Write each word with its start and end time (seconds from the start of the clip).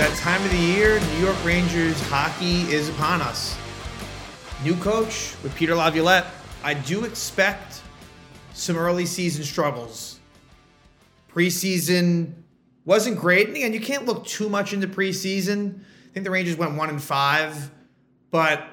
that 0.00 0.16
time 0.16 0.42
of 0.42 0.50
the 0.50 0.56
year. 0.56 0.98
New 0.98 1.18
York 1.18 1.36
Rangers 1.44 2.00
hockey 2.08 2.62
is 2.72 2.88
upon 2.88 3.20
us. 3.20 3.54
New 4.64 4.74
coach 4.76 5.34
with 5.42 5.54
Peter 5.54 5.74
Laviolette. 5.74 6.24
I 6.64 6.72
do 6.72 7.04
expect 7.04 7.82
some 8.54 8.78
early 8.78 9.04
season 9.04 9.44
struggles. 9.44 10.18
Preseason 11.30 12.32
wasn't 12.86 13.18
great. 13.18 13.48
And 13.48 13.56
again, 13.56 13.74
you 13.74 13.80
can't 13.80 14.06
look 14.06 14.24
too 14.24 14.48
much 14.48 14.72
into 14.72 14.88
preseason. 14.88 15.80
I 15.80 16.12
think 16.14 16.24
the 16.24 16.30
Rangers 16.30 16.56
went 16.56 16.76
one 16.76 16.88
and 16.88 17.02
five, 17.02 17.70
but 18.30 18.66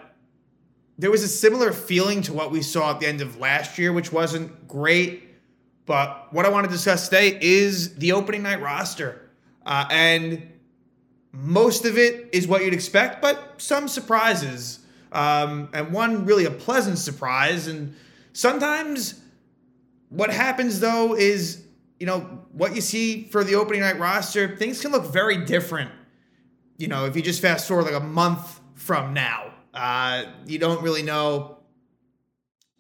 there 0.98 1.12
was 1.12 1.24
a 1.24 1.28
similar 1.28 1.74
feeling 1.74 2.22
to 2.22 2.32
what 2.32 2.52
we 2.52 2.62
saw 2.62 2.92
at 2.92 3.02
the 3.02 3.08
end 3.08 3.20
of 3.20 3.38
last 3.38 3.78
year, 3.78 3.92
which 3.92 4.14
wasn't 4.14 4.66
great. 4.70 5.24
But 5.86 6.30
what 6.32 6.46
I 6.46 6.50
want 6.50 6.68
to 6.68 6.72
discuss 6.72 7.10
today 7.10 7.38
is 7.42 7.96
the 7.96 8.14
opening 8.14 8.44
night 8.44 8.62
roster. 8.62 9.30
Uh, 9.66 9.86
and 9.92 10.54
most 11.40 11.86
of 11.86 12.00
it 12.00 12.30
is 12.32 12.48
what 12.48 12.64
you'd 12.64 12.74
expect, 12.74 13.22
but 13.22 13.62
some 13.62 13.88
surprises. 13.88 14.80
Um, 15.12 15.70
and 15.72 15.94
one 15.94 16.26
really 16.26 16.46
a 16.46 16.52
pleasant 16.52 16.98
surprise. 16.98 17.68
And 17.68 17.96
sometimes 18.34 19.22
what 20.10 20.32
happens 20.32 20.80
though 20.80 21.16
is, 21.16 21.64
you 22.00 22.08
know, 22.08 22.22
what 22.52 22.74
you 22.74 22.82
see 22.82 23.26
for 23.26 23.44
the 23.44 23.54
opening 23.54 23.82
night 23.82 24.00
roster, 24.00 24.56
things 24.58 24.82
can 24.82 24.92
look 24.92 25.06
very 25.06 25.46
different. 25.46 25.92
You 26.78 26.88
know, 26.88 27.06
if 27.06 27.16
you 27.16 27.22
just 27.22 27.42
fast 27.42 27.68
forward 27.68 27.86
like 27.86 27.94
a 27.94 28.00
month 28.00 28.60
from 28.74 29.14
now, 29.14 29.54
uh, 29.76 30.26
you 30.48 30.58
don't 30.58 30.82
really 30.82 31.04
know. 31.04 31.60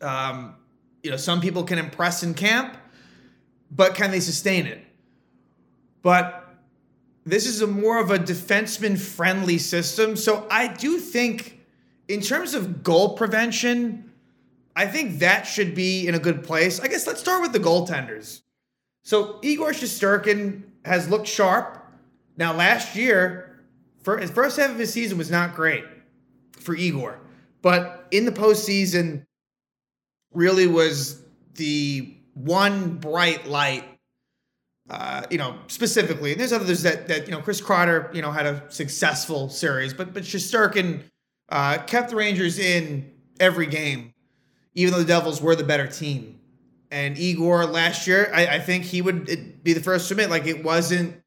Um, 0.01 0.55
you 1.03 1.11
know, 1.11 1.17
some 1.17 1.41
people 1.41 1.63
can 1.63 1.77
impress 1.77 2.23
in 2.23 2.33
camp, 2.33 2.75
but 3.69 3.93
can 3.93 4.09
they 4.09 4.19
sustain 4.19 4.65
it? 4.65 4.83
But 6.01 6.46
this 7.27 7.45
is 7.45 7.61
a 7.61 7.67
more 7.67 7.99
of 7.99 8.09
a 8.09 8.17
defenseman 8.17 8.97
friendly 8.97 9.57
system. 9.57 10.15
So 10.15 10.47
I 10.49 10.67
do 10.67 10.97
think, 10.97 11.59
in 12.07 12.21
terms 12.21 12.53
of 12.53 12.83
goal 12.83 13.17
prevention, 13.17 14.13
I 14.77 14.85
think 14.87 15.19
that 15.19 15.43
should 15.43 15.75
be 15.75 16.07
in 16.07 16.15
a 16.15 16.19
good 16.19 16.43
place. 16.43 16.79
I 16.79 16.87
guess 16.87 17.05
let's 17.05 17.19
start 17.19 17.41
with 17.41 17.51
the 17.51 17.59
goaltenders. 17.59 18.43
So 19.03 19.39
Igor 19.41 19.71
Shesterkin 19.71 20.63
has 20.85 21.09
looked 21.09 21.27
sharp. 21.27 21.83
Now, 22.37 22.53
last 22.53 22.95
year, 22.95 23.59
for 24.03 24.17
his 24.17 24.31
first 24.31 24.57
half 24.57 24.69
of 24.69 24.77
his 24.77 24.93
season 24.93 25.17
was 25.17 25.29
not 25.29 25.53
great 25.53 25.83
for 26.59 26.75
Igor, 26.75 27.19
but 27.61 28.07
in 28.11 28.23
the 28.23 28.31
postseason, 28.31 29.25
really 30.33 30.67
was 30.67 31.21
the 31.55 32.15
one 32.35 32.97
bright 32.99 33.47
light 33.47 33.83
uh, 34.89 35.23
you 35.29 35.37
know, 35.37 35.57
specifically, 35.67 36.31
and 36.31 36.39
there's 36.39 36.53
others 36.53 36.83
that 36.83 37.07
that 37.07 37.27
you 37.27 37.33
know, 37.33 37.41
Chris 37.41 37.59
Kreider, 37.59 38.13
you 38.15 38.21
know, 38.21 38.31
had 38.31 38.45
a 38.45 38.63
successful 38.69 39.49
series, 39.49 39.93
but 39.93 40.13
but 40.13 40.23
Shesterkin 40.23 41.03
uh, 41.49 41.79
kept 41.79 42.09
the 42.09 42.15
Rangers 42.15 42.57
in 42.57 43.11
every 43.39 43.65
game, 43.65 44.13
even 44.75 44.93
though 44.93 44.99
the 44.99 45.05
Devils 45.05 45.41
were 45.41 45.55
the 45.55 45.63
better 45.63 45.87
team. 45.87 46.39
And 46.89 47.17
Igor 47.17 47.65
last 47.65 48.07
year, 48.07 48.31
I, 48.33 48.47
I 48.47 48.59
think 48.59 48.85
he 48.85 49.01
would 49.01 49.61
be 49.61 49.73
the 49.73 49.81
first 49.81 50.07
to 50.07 50.13
admit, 50.13 50.29
like 50.29 50.47
it 50.47 50.63
wasn't. 50.63 51.21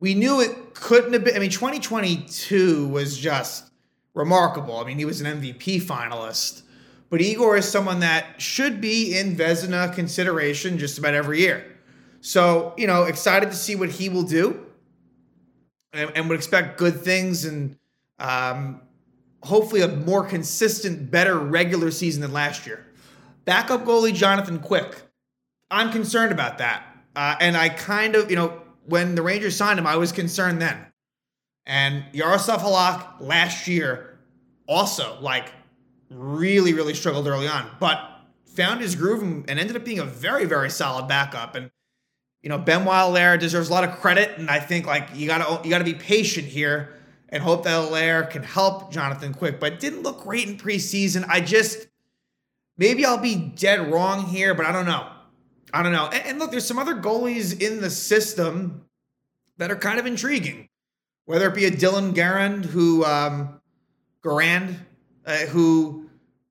We 0.00 0.14
knew 0.14 0.40
it 0.40 0.74
couldn't 0.74 1.12
have 1.12 1.24
been. 1.24 1.36
I 1.36 1.40
mean, 1.40 1.50
2022 1.50 2.88
was 2.88 3.18
just 3.18 3.70
remarkable. 4.14 4.78
I 4.78 4.84
mean, 4.84 4.96
he 4.96 5.04
was 5.04 5.20
an 5.20 5.42
MVP 5.42 5.82
finalist, 5.82 6.62
but 7.10 7.20
Igor 7.20 7.58
is 7.58 7.68
someone 7.68 8.00
that 8.00 8.40
should 8.40 8.80
be 8.80 9.18
in 9.18 9.36
Vezina 9.36 9.92
consideration 9.94 10.78
just 10.78 10.98
about 10.98 11.12
every 11.12 11.40
year. 11.40 11.77
So, 12.20 12.74
you 12.76 12.86
know, 12.86 13.04
excited 13.04 13.50
to 13.50 13.56
see 13.56 13.76
what 13.76 13.90
he 13.90 14.08
will 14.08 14.24
do 14.24 14.66
and, 15.92 16.10
and 16.14 16.28
would 16.28 16.36
expect 16.36 16.78
good 16.78 17.00
things 17.02 17.44
and 17.44 17.76
um, 18.18 18.80
hopefully 19.42 19.82
a 19.82 19.88
more 19.88 20.24
consistent, 20.24 21.10
better 21.10 21.38
regular 21.38 21.90
season 21.90 22.22
than 22.22 22.32
last 22.32 22.66
year. 22.66 22.86
Backup 23.44 23.84
goalie 23.84 24.12
Jonathan 24.12 24.58
Quick. 24.58 25.02
I'm 25.70 25.92
concerned 25.92 26.32
about 26.32 26.58
that. 26.58 26.84
Uh, 27.14 27.36
and 27.40 27.56
I 27.56 27.68
kind 27.68 28.14
of, 28.14 28.30
you 28.30 28.36
know, 28.36 28.62
when 28.86 29.14
the 29.14 29.22
Rangers 29.22 29.56
signed 29.56 29.78
him, 29.78 29.86
I 29.86 29.96
was 29.96 30.12
concerned 30.12 30.60
then. 30.60 30.86
And 31.66 32.04
Jaroslav 32.12 32.58
Halak 32.58 33.20
last 33.20 33.68
year 33.68 34.18
also, 34.66 35.18
like, 35.20 35.52
really, 36.10 36.72
really 36.72 36.94
struggled 36.94 37.26
early 37.26 37.46
on, 37.46 37.70
but 37.78 38.00
found 38.46 38.80
his 38.80 38.94
groove 38.94 39.22
and 39.22 39.48
ended 39.50 39.76
up 39.76 39.84
being 39.84 39.98
a 39.98 40.04
very, 40.04 40.46
very 40.46 40.70
solid 40.70 41.06
backup. 41.06 41.54
And 41.54 41.70
you 42.42 42.48
know, 42.48 42.58
Benoit 42.58 43.08
Allaire 43.08 43.38
deserves 43.38 43.68
a 43.68 43.72
lot 43.72 43.84
of 43.84 43.96
credit, 43.96 44.38
and 44.38 44.48
I 44.48 44.60
think 44.60 44.86
like 44.86 45.08
you 45.14 45.26
gotta 45.26 45.60
you 45.64 45.70
gotta 45.70 45.84
be 45.84 45.94
patient 45.94 46.46
here 46.46 46.94
and 47.28 47.42
hope 47.42 47.64
that 47.64 47.74
Allaire 47.74 48.24
can 48.24 48.42
help 48.42 48.92
Jonathan 48.92 49.34
Quick. 49.34 49.60
But 49.60 49.80
didn't 49.80 50.02
look 50.02 50.22
great 50.22 50.48
in 50.48 50.56
preseason. 50.56 51.24
I 51.28 51.40
just 51.40 51.88
maybe 52.76 53.04
I'll 53.04 53.18
be 53.18 53.36
dead 53.36 53.92
wrong 53.92 54.26
here, 54.26 54.54
but 54.54 54.66
I 54.66 54.72
don't 54.72 54.86
know. 54.86 55.08
I 55.72 55.82
don't 55.82 55.92
know. 55.92 56.06
And, 56.06 56.26
and 56.26 56.38
look, 56.38 56.50
there's 56.50 56.66
some 56.66 56.78
other 56.78 56.94
goalies 56.94 57.60
in 57.60 57.80
the 57.80 57.90
system 57.90 58.84
that 59.58 59.70
are 59.70 59.76
kind 59.76 59.98
of 59.98 60.06
intriguing. 60.06 60.68
Whether 61.24 61.48
it 61.48 61.54
be 61.54 61.66
a 61.66 61.70
Dylan 61.70 62.14
Garand 62.14 62.64
who 62.64 63.04
um 63.04 63.60
Garand, 64.22 64.76
uh, 65.26 65.36
who 65.46 66.07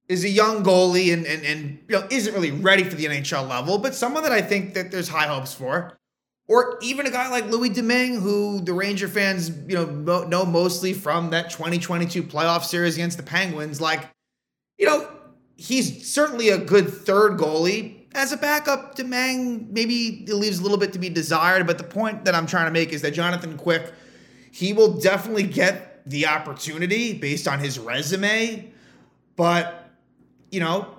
is 0.09 0.23
a 0.23 0.29
young 0.29 0.63
goalie 0.63 1.13
and 1.13 1.25
and 1.25 1.43
and 1.43 1.79
you 1.87 1.99
know 1.99 2.07
isn't 2.09 2.33
really 2.33 2.51
ready 2.51 2.83
for 2.83 2.95
the 2.95 3.05
NHL 3.05 3.47
level, 3.47 3.77
but 3.77 3.93
someone 3.93 4.23
that 4.23 4.31
I 4.31 4.41
think 4.41 4.73
that 4.73 4.91
there's 4.91 5.09
high 5.09 5.27
hopes 5.27 5.53
for. 5.53 5.97
Or 6.49 6.79
even 6.81 7.05
a 7.05 7.11
guy 7.11 7.29
like 7.29 7.47
Louis 7.47 7.67
Domingue, 7.67 8.21
who 8.21 8.61
the 8.61 8.71
Ranger 8.71 9.09
fans, 9.09 9.49
you 9.67 9.75
know, 9.75 10.23
know 10.23 10.45
mostly 10.45 10.93
from 10.93 11.31
that 11.31 11.49
2022 11.49 12.23
playoff 12.23 12.63
series 12.63 12.95
against 12.95 13.17
the 13.17 13.23
Penguins. 13.23 13.81
Like, 13.81 14.09
you 14.77 14.85
know, 14.85 15.09
he's 15.57 16.09
certainly 16.09 16.47
a 16.47 16.57
good 16.57 16.87
third 16.87 17.33
goalie. 17.33 18.05
As 18.15 18.31
a 18.31 18.37
backup, 18.37 18.95
Domingue 18.95 19.67
maybe 19.73 20.23
it 20.25 20.33
leaves 20.33 20.59
a 20.59 20.63
little 20.63 20.77
bit 20.77 20.93
to 20.93 20.99
be 20.99 21.09
desired. 21.09 21.67
But 21.67 21.77
the 21.77 21.83
point 21.83 22.23
that 22.23 22.33
I'm 22.33 22.47
trying 22.47 22.67
to 22.67 22.71
make 22.71 22.93
is 22.93 23.01
that 23.01 23.11
Jonathan 23.11 23.57
Quick, 23.57 23.93
he 24.51 24.71
will 24.71 24.93
definitely 24.93 25.43
get 25.43 26.09
the 26.09 26.27
opportunity 26.27 27.11
based 27.13 27.49
on 27.49 27.59
his 27.59 27.77
resume. 27.77 28.71
But 29.35 29.86
you 30.51 30.59
know, 30.59 30.95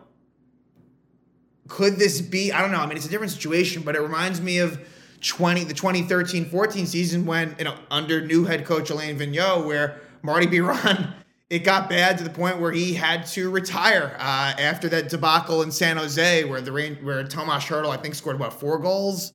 could 1.68 1.96
this 1.96 2.20
be? 2.20 2.52
I 2.52 2.60
don't 2.60 2.72
know. 2.72 2.80
I 2.80 2.86
mean, 2.86 2.96
it's 2.96 3.06
a 3.06 3.10
different 3.10 3.32
situation, 3.32 3.82
but 3.82 3.94
it 3.94 4.00
reminds 4.00 4.40
me 4.40 4.58
of 4.58 4.80
20 5.20 5.64
the 5.64 5.74
2013-14 5.74 6.86
season 6.86 7.26
when 7.26 7.54
you 7.58 7.64
know 7.64 7.74
under 7.90 8.24
new 8.24 8.44
head 8.44 8.64
coach 8.64 8.90
Alain 8.90 9.18
Vigneault, 9.18 9.66
where 9.66 10.00
Marty 10.22 10.46
Biron. 10.46 11.14
It 11.50 11.60
got 11.60 11.88
bad 11.88 12.18
to 12.18 12.24
the 12.24 12.30
point 12.30 12.60
where 12.60 12.72
he 12.72 12.92
had 12.92 13.24
to 13.28 13.48
retire 13.48 14.14
uh, 14.18 14.52
after 14.58 14.86
that 14.90 15.08
debacle 15.08 15.62
in 15.62 15.70
San 15.70 15.96
Jose, 15.96 16.44
where 16.44 16.60
the 16.60 16.72
rain, 16.72 16.96
where 16.96 17.24
Tomas 17.24 17.64
Hertl 17.64 17.88
I 17.88 17.96
think 17.96 18.14
scored 18.14 18.36
about 18.36 18.60
four 18.60 18.78
goals. 18.78 19.32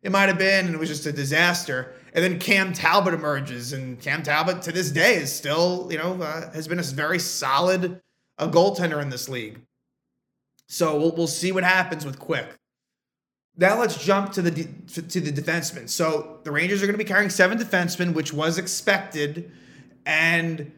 It 0.00 0.12
might 0.12 0.28
have 0.28 0.38
been, 0.38 0.66
and 0.66 0.74
it 0.76 0.78
was 0.78 0.88
just 0.88 1.06
a 1.06 1.12
disaster. 1.12 1.92
And 2.14 2.22
then 2.22 2.38
Cam 2.38 2.72
Talbot 2.72 3.14
emerges, 3.14 3.72
and 3.72 4.00
Cam 4.00 4.22
Talbot 4.22 4.62
to 4.62 4.70
this 4.70 4.92
day 4.92 5.16
is 5.16 5.34
still, 5.34 5.88
you 5.90 5.98
know, 5.98 6.22
uh, 6.22 6.52
has 6.52 6.68
been 6.68 6.78
a 6.78 6.84
very 6.84 7.18
solid 7.18 8.00
a 8.38 8.48
goaltender 8.48 9.00
in 9.00 9.10
this 9.10 9.28
league. 9.28 9.60
So 10.68 10.98
we'll, 10.98 11.12
we'll 11.12 11.26
see 11.26 11.52
what 11.52 11.64
happens 11.64 12.04
with 12.04 12.18
Quick. 12.18 12.54
Now 13.56 13.78
let's 13.78 14.02
jump 14.02 14.32
to 14.32 14.42
the 14.42 14.50
to 14.50 15.20
the 15.20 15.32
defensemen. 15.32 15.88
So 15.88 16.40
the 16.44 16.50
Rangers 16.50 16.82
are 16.82 16.86
going 16.86 16.98
to 16.98 17.02
be 17.02 17.08
carrying 17.08 17.30
seven 17.30 17.56
defensemen, 17.56 18.12
which 18.12 18.32
was 18.32 18.58
expected, 18.58 19.50
and 20.04 20.70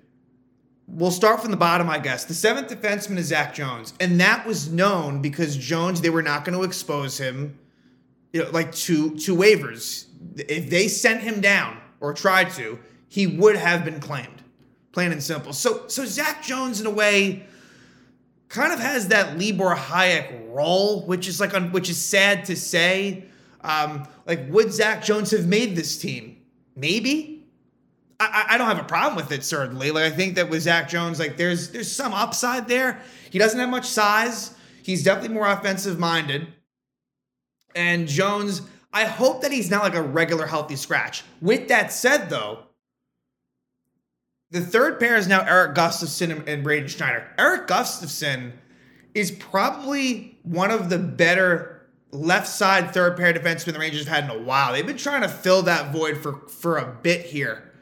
we'll 0.86 1.10
start 1.10 1.40
from 1.42 1.50
the 1.50 1.56
bottom, 1.56 1.90
I 1.90 1.98
guess. 1.98 2.24
The 2.24 2.34
seventh 2.34 2.68
defenseman 2.68 3.16
is 3.16 3.26
Zach 3.26 3.52
Jones, 3.52 3.94
and 3.98 4.20
that 4.20 4.46
was 4.46 4.70
known 4.70 5.20
because 5.20 5.56
Jones 5.56 6.02
they 6.02 6.10
were 6.10 6.22
not 6.22 6.44
going 6.44 6.56
to 6.56 6.64
expose 6.64 7.18
him, 7.18 7.58
you 8.32 8.44
know, 8.44 8.50
like 8.50 8.72
to 8.72 9.16
to 9.18 9.34
waivers. 9.34 10.06
If 10.36 10.70
they 10.70 10.86
sent 10.86 11.22
him 11.22 11.40
down 11.40 11.78
or 11.98 12.14
tried 12.14 12.50
to, 12.52 12.78
he 13.08 13.26
would 13.26 13.56
have 13.56 13.84
been 13.84 13.98
claimed 13.98 14.37
plain 14.98 15.12
and 15.12 15.22
simple. 15.22 15.52
So 15.52 15.86
so 15.86 16.04
Zach 16.04 16.42
Jones 16.42 16.80
in 16.80 16.86
a 16.88 16.90
way 16.90 17.44
kind 18.48 18.72
of 18.72 18.80
has 18.80 19.06
that 19.08 19.38
Libor 19.38 19.76
Hajek 19.76 20.52
role, 20.52 21.06
which 21.06 21.28
is 21.28 21.38
like 21.38 21.52
which 21.72 21.88
is 21.88 21.96
sad 21.96 22.44
to 22.46 22.56
say. 22.56 23.22
Um, 23.60 24.08
like 24.26 24.50
would 24.50 24.72
Zach 24.72 25.04
Jones 25.04 25.30
have 25.30 25.46
made 25.46 25.76
this 25.76 25.98
team? 25.98 26.38
Maybe. 26.74 27.46
I, 28.18 28.46
I 28.48 28.58
don't 28.58 28.66
have 28.66 28.80
a 28.80 28.88
problem 28.88 29.14
with 29.14 29.30
it 29.30 29.44
certainly. 29.44 29.92
Like 29.92 30.12
I 30.12 30.16
think 30.16 30.34
that 30.34 30.50
with 30.50 30.62
Zach 30.62 30.88
Jones, 30.88 31.20
like 31.20 31.36
there's 31.36 31.70
there's 31.70 31.92
some 31.92 32.12
upside 32.12 32.66
there. 32.66 33.00
He 33.30 33.38
doesn't 33.38 33.60
have 33.60 33.70
much 33.70 33.86
size. 33.86 34.52
He's 34.82 35.04
definitely 35.04 35.34
more 35.34 35.46
offensive 35.46 36.00
minded. 36.00 36.48
And 37.76 38.08
Jones, 38.08 38.62
I 38.92 39.04
hope 39.04 39.42
that 39.42 39.52
he's 39.52 39.70
not 39.70 39.84
like 39.84 39.94
a 39.94 40.02
regular 40.02 40.46
healthy 40.46 40.74
scratch. 40.74 41.22
With 41.40 41.68
that 41.68 41.92
said, 41.92 42.30
though, 42.30 42.64
the 44.50 44.60
third 44.60 44.98
pair 44.98 45.16
is 45.16 45.28
now 45.28 45.44
Eric 45.44 45.74
Gustafsson 45.74 46.46
and 46.46 46.62
Braden 46.62 46.88
Schneider. 46.88 47.26
Eric 47.38 47.66
Gustafsson 47.66 48.52
is 49.14 49.30
probably 49.30 50.38
one 50.42 50.70
of 50.70 50.88
the 50.88 50.98
better 50.98 51.86
left 52.10 52.48
side 52.48 52.92
third 52.94 53.16
pair 53.16 53.32
defensemen 53.34 53.74
the 53.74 53.78
Rangers 53.78 54.06
have 54.06 54.24
had 54.24 54.30
in 54.30 54.40
a 54.40 54.42
while. 54.42 54.72
They've 54.72 54.86
been 54.86 54.96
trying 54.96 55.22
to 55.22 55.28
fill 55.28 55.62
that 55.62 55.92
void 55.92 56.18
for 56.18 56.48
for 56.48 56.78
a 56.78 56.86
bit 57.02 57.26
here. 57.26 57.72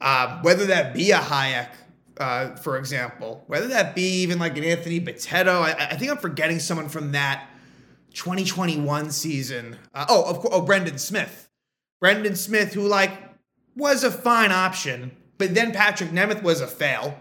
Uh, 0.00 0.40
whether 0.42 0.66
that 0.66 0.94
be 0.94 1.10
a 1.10 1.18
Hajek, 1.18 1.70
uh, 2.18 2.54
for 2.56 2.78
example, 2.78 3.44
whether 3.46 3.66
that 3.68 3.94
be 3.94 4.22
even 4.22 4.38
like 4.38 4.56
an 4.56 4.64
Anthony 4.64 5.00
Bitetto. 5.00 5.60
I, 5.62 5.88
I 5.90 5.96
think 5.96 6.10
I'm 6.10 6.18
forgetting 6.18 6.60
someone 6.60 6.88
from 6.88 7.12
that 7.12 7.48
2021 8.14 9.10
season. 9.10 9.76
Uh, 9.94 10.06
oh, 10.08 10.24
of 10.24 10.38
course, 10.38 10.54
oh, 10.54 10.62
Brendan 10.62 10.98
Smith. 10.98 11.48
Brendan 12.00 12.36
Smith, 12.36 12.74
who 12.74 12.86
like 12.86 13.10
was 13.74 14.04
a 14.04 14.10
fine 14.10 14.52
option, 14.52 15.16
but 15.38 15.54
then 15.54 15.72
Patrik 15.72 16.10
Nemeth 16.10 16.42
was 16.42 16.60
a 16.60 16.66
fail. 16.66 17.18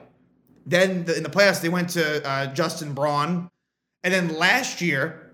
Then 0.65 1.05
the, 1.05 1.15
in 1.15 1.23
the 1.23 1.29
playoffs, 1.29 1.61
they 1.61 1.69
went 1.69 1.89
to 1.91 2.27
uh, 2.27 2.47
Justin 2.47 2.93
Braun. 2.93 3.49
And 4.03 4.13
then 4.13 4.37
last 4.37 4.81
year, 4.81 5.31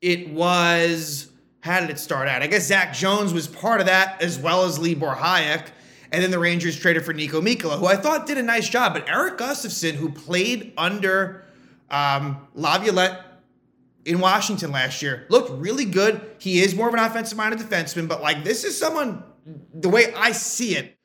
it 0.00 0.30
was, 0.30 1.30
how 1.60 1.80
did 1.80 1.90
it 1.90 1.98
start 1.98 2.28
out? 2.28 2.42
I 2.42 2.46
guess 2.46 2.66
Zach 2.66 2.94
Jones 2.94 3.34
was 3.34 3.46
part 3.46 3.80
of 3.80 3.86
that, 3.86 4.22
as 4.22 4.38
well 4.38 4.64
as 4.64 4.78
Libor 4.78 5.14
Hajek. 5.14 5.66
And 6.10 6.22
then 6.22 6.30
the 6.30 6.38
Rangers 6.38 6.78
traded 6.78 7.04
for 7.04 7.14
Niko 7.14 7.40
Mikkola, 7.42 7.78
who 7.78 7.86
I 7.86 7.96
thought 7.96 8.26
did 8.26 8.38
a 8.38 8.42
nice 8.42 8.68
job. 8.68 8.94
But 8.94 9.08
Eric 9.08 9.38
Gustafsson, 9.38 9.94
who 9.94 10.10
played 10.10 10.72
under 10.76 11.44
um, 11.90 12.46
Laviolette 12.54 13.20
in 14.04 14.20
Washington 14.20 14.72
last 14.72 15.00
year, 15.00 15.26
looked 15.30 15.50
really 15.50 15.84
good. 15.84 16.20
He 16.38 16.60
is 16.60 16.74
more 16.74 16.88
of 16.88 16.94
an 16.94 17.00
offensive 17.00 17.38
minded 17.38 17.60
defenseman, 17.60 18.08
but 18.08 18.20
like 18.20 18.44
this 18.44 18.64
is 18.64 18.76
someone, 18.78 19.22
the 19.72 19.88
way 19.88 20.12
I 20.14 20.32
see 20.32 20.76
it, 20.76 20.98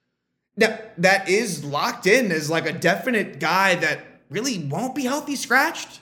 that, 0.57 1.01
that 1.01 1.29
is 1.29 1.63
locked 1.63 2.07
in 2.07 2.31
as 2.31 2.49
like 2.49 2.65
a 2.65 2.73
definite 2.73 3.39
guy 3.39 3.75
that 3.75 3.99
really 4.29 4.59
won't 4.59 4.95
be 4.95 5.03
healthy 5.03 5.35
scratched. 5.35 5.99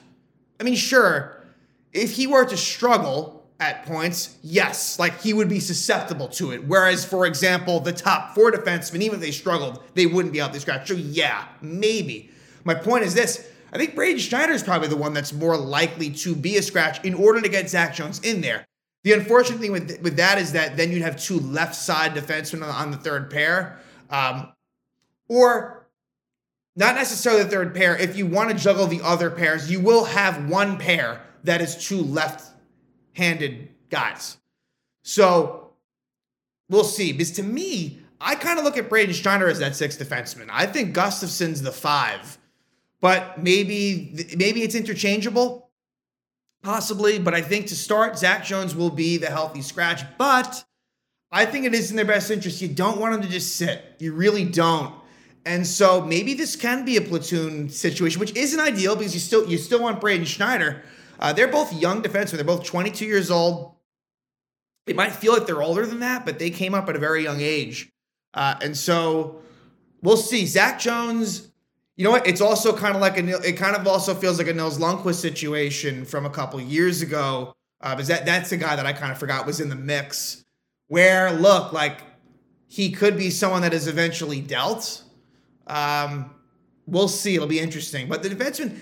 I 0.58 0.64
mean, 0.64 0.74
sure, 0.74 1.44
if 1.92 2.16
he 2.16 2.26
were 2.26 2.44
to 2.44 2.56
struggle, 2.56 3.36
at 3.58 3.86
points, 3.86 4.36
yes, 4.42 4.98
like 4.98 5.20
he 5.20 5.32
would 5.32 5.48
be 5.48 5.60
susceptible 5.60 6.28
to 6.28 6.52
it. 6.52 6.64
Whereas, 6.66 7.04
for 7.04 7.26
example, 7.26 7.80
the 7.80 7.92
top 7.92 8.34
four 8.34 8.52
defensemen, 8.52 9.00
even 9.00 9.16
if 9.16 9.20
they 9.20 9.30
struggled, 9.30 9.82
they 9.94 10.06
wouldn't 10.06 10.32
be 10.32 10.40
out 10.40 10.52
the 10.52 10.60
scratch. 10.60 10.88
So 10.88 10.94
yeah, 10.94 11.46
maybe. 11.62 12.30
My 12.64 12.74
point 12.74 13.04
is 13.04 13.14
this. 13.14 13.50
I 13.72 13.78
think 13.78 13.94
Braden 13.94 14.18
Schneider 14.20 14.52
is 14.52 14.62
probably 14.62 14.88
the 14.88 14.96
one 14.96 15.12
that's 15.12 15.32
more 15.32 15.56
likely 15.56 16.10
to 16.10 16.34
be 16.34 16.56
a 16.56 16.62
scratch 16.62 17.02
in 17.04 17.14
order 17.14 17.40
to 17.40 17.48
get 17.48 17.68
Zach 17.68 17.94
Jones 17.94 18.20
in 18.20 18.40
there. 18.40 18.66
The 19.04 19.12
unfortunate 19.12 19.60
thing 19.60 19.72
with, 19.72 20.00
with 20.02 20.16
that 20.16 20.38
is 20.38 20.52
that 20.52 20.76
then 20.76 20.92
you'd 20.92 21.02
have 21.02 21.16
two 21.16 21.38
left 21.40 21.74
side 21.74 22.14
defensemen 22.14 22.62
on 22.72 22.90
the 22.90 22.96
third 22.96 23.30
pair. 23.30 23.78
Um, 24.10 24.52
or 25.28 25.88
not 26.76 26.94
necessarily 26.94 27.42
the 27.42 27.50
third 27.50 27.74
pair. 27.74 27.96
If 27.96 28.16
you 28.16 28.26
want 28.26 28.50
to 28.50 28.56
juggle 28.56 28.86
the 28.86 29.00
other 29.02 29.30
pairs, 29.30 29.70
you 29.70 29.80
will 29.80 30.04
have 30.04 30.48
one 30.48 30.78
pair 30.78 31.22
that 31.44 31.60
is 31.60 31.76
two 31.76 32.00
left 32.00 32.54
handed 33.14 33.70
guys. 33.88 34.36
So 35.02 35.72
we'll 36.68 36.84
see. 36.84 37.12
Because 37.12 37.32
to 37.32 37.42
me, 37.42 38.00
I 38.20 38.34
kind 38.34 38.58
of 38.58 38.64
look 38.64 38.76
at 38.76 38.88
Braden 38.88 39.14
Schneider 39.14 39.48
as 39.48 39.58
that 39.60 39.76
sixth 39.76 39.98
defenseman. 39.98 40.48
I 40.50 40.66
think 40.66 40.92
Gustafsson's 40.92 41.62
the 41.62 41.72
five, 41.72 42.38
but 43.00 43.42
maybe 43.42 44.26
maybe 44.36 44.62
it's 44.62 44.74
interchangeable, 44.74 45.70
possibly. 46.62 47.18
But 47.18 47.34
I 47.34 47.42
think 47.42 47.66
to 47.68 47.76
start, 47.76 48.18
Zach 48.18 48.44
Jones 48.44 48.74
will 48.74 48.90
be 48.90 49.16
the 49.16 49.28
healthy 49.28 49.62
scratch. 49.62 50.02
But 50.18 50.64
I 51.36 51.44
think 51.44 51.66
it 51.66 51.74
is 51.74 51.90
in 51.90 51.96
their 51.96 52.06
best 52.06 52.30
interest. 52.30 52.62
You 52.62 52.68
don't 52.68 52.98
want 52.98 53.12
them 53.12 53.20
to 53.20 53.28
just 53.28 53.56
sit. 53.56 53.96
You 53.98 54.14
really 54.14 54.46
don't. 54.46 54.94
And 55.44 55.66
so 55.66 56.00
maybe 56.00 56.32
this 56.32 56.56
can 56.56 56.86
be 56.86 56.96
a 56.96 57.02
platoon 57.02 57.68
situation, 57.68 58.20
which 58.20 58.34
isn't 58.34 58.58
ideal 58.58 58.96
because 58.96 59.12
you 59.12 59.20
still 59.20 59.46
you 59.46 59.58
still 59.58 59.82
want 59.82 60.00
Braden 60.00 60.24
Schneider. 60.24 60.82
Uh, 61.20 61.34
they're 61.34 61.46
both 61.46 61.74
young 61.74 62.02
defensemen. 62.02 62.36
They're 62.36 62.44
both 62.44 62.64
22 62.64 63.04
years 63.04 63.30
old. 63.30 63.74
They 64.86 64.94
might 64.94 65.12
feel 65.12 65.34
like 65.34 65.46
they're 65.46 65.62
older 65.62 65.84
than 65.84 66.00
that, 66.00 66.24
but 66.24 66.38
they 66.38 66.48
came 66.48 66.72
up 66.72 66.88
at 66.88 66.96
a 66.96 66.98
very 66.98 67.22
young 67.22 67.42
age. 67.42 67.92
Uh, 68.32 68.54
and 68.62 68.74
so 68.74 69.42
we'll 70.00 70.16
see. 70.16 70.46
Zach 70.46 70.80
Jones, 70.80 71.48
you 71.96 72.04
know 72.04 72.12
what? 72.12 72.26
It's 72.26 72.40
also 72.40 72.74
kind 72.74 72.94
of 72.94 73.02
like 73.02 73.18
a, 73.18 73.46
it 73.46 73.58
kind 73.58 73.76
of 73.76 73.86
also 73.86 74.14
feels 74.14 74.38
like 74.38 74.48
a 74.48 74.54
Nils 74.54 74.78
Lundkvist 74.78 75.20
situation 75.20 76.06
from 76.06 76.24
a 76.24 76.30
couple 76.30 76.58
years 76.62 77.02
ago. 77.02 77.52
Uh, 77.82 77.94
because 77.94 78.08
that, 78.08 78.24
that's 78.24 78.48
the 78.48 78.56
guy 78.56 78.74
that 78.74 78.86
I 78.86 78.94
kind 78.94 79.12
of 79.12 79.18
forgot 79.18 79.44
was 79.44 79.60
in 79.60 79.68
the 79.68 79.76
mix. 79.76 80.45
Where, 80.88 81.32
look, 81.32 81.72
like 81.72 82.00
he 82.68 82.90
could 82.92 83.16
be 83.16 83.30
someone 83.30 83.62
that 83.62 83.74
is 83.74 83.88
eventually 83.88 84.40
dealt. 84.40 85.02
Um, 85.66 86.34
we'll 86.86 87.08
see. 87.08 87.34
It'll 87.34 87.48
be 87.48 87.60
interesting. 87.60 88.08
But 88.08 88.22
the 88.22 88.28
defenseman, 88.28 88.78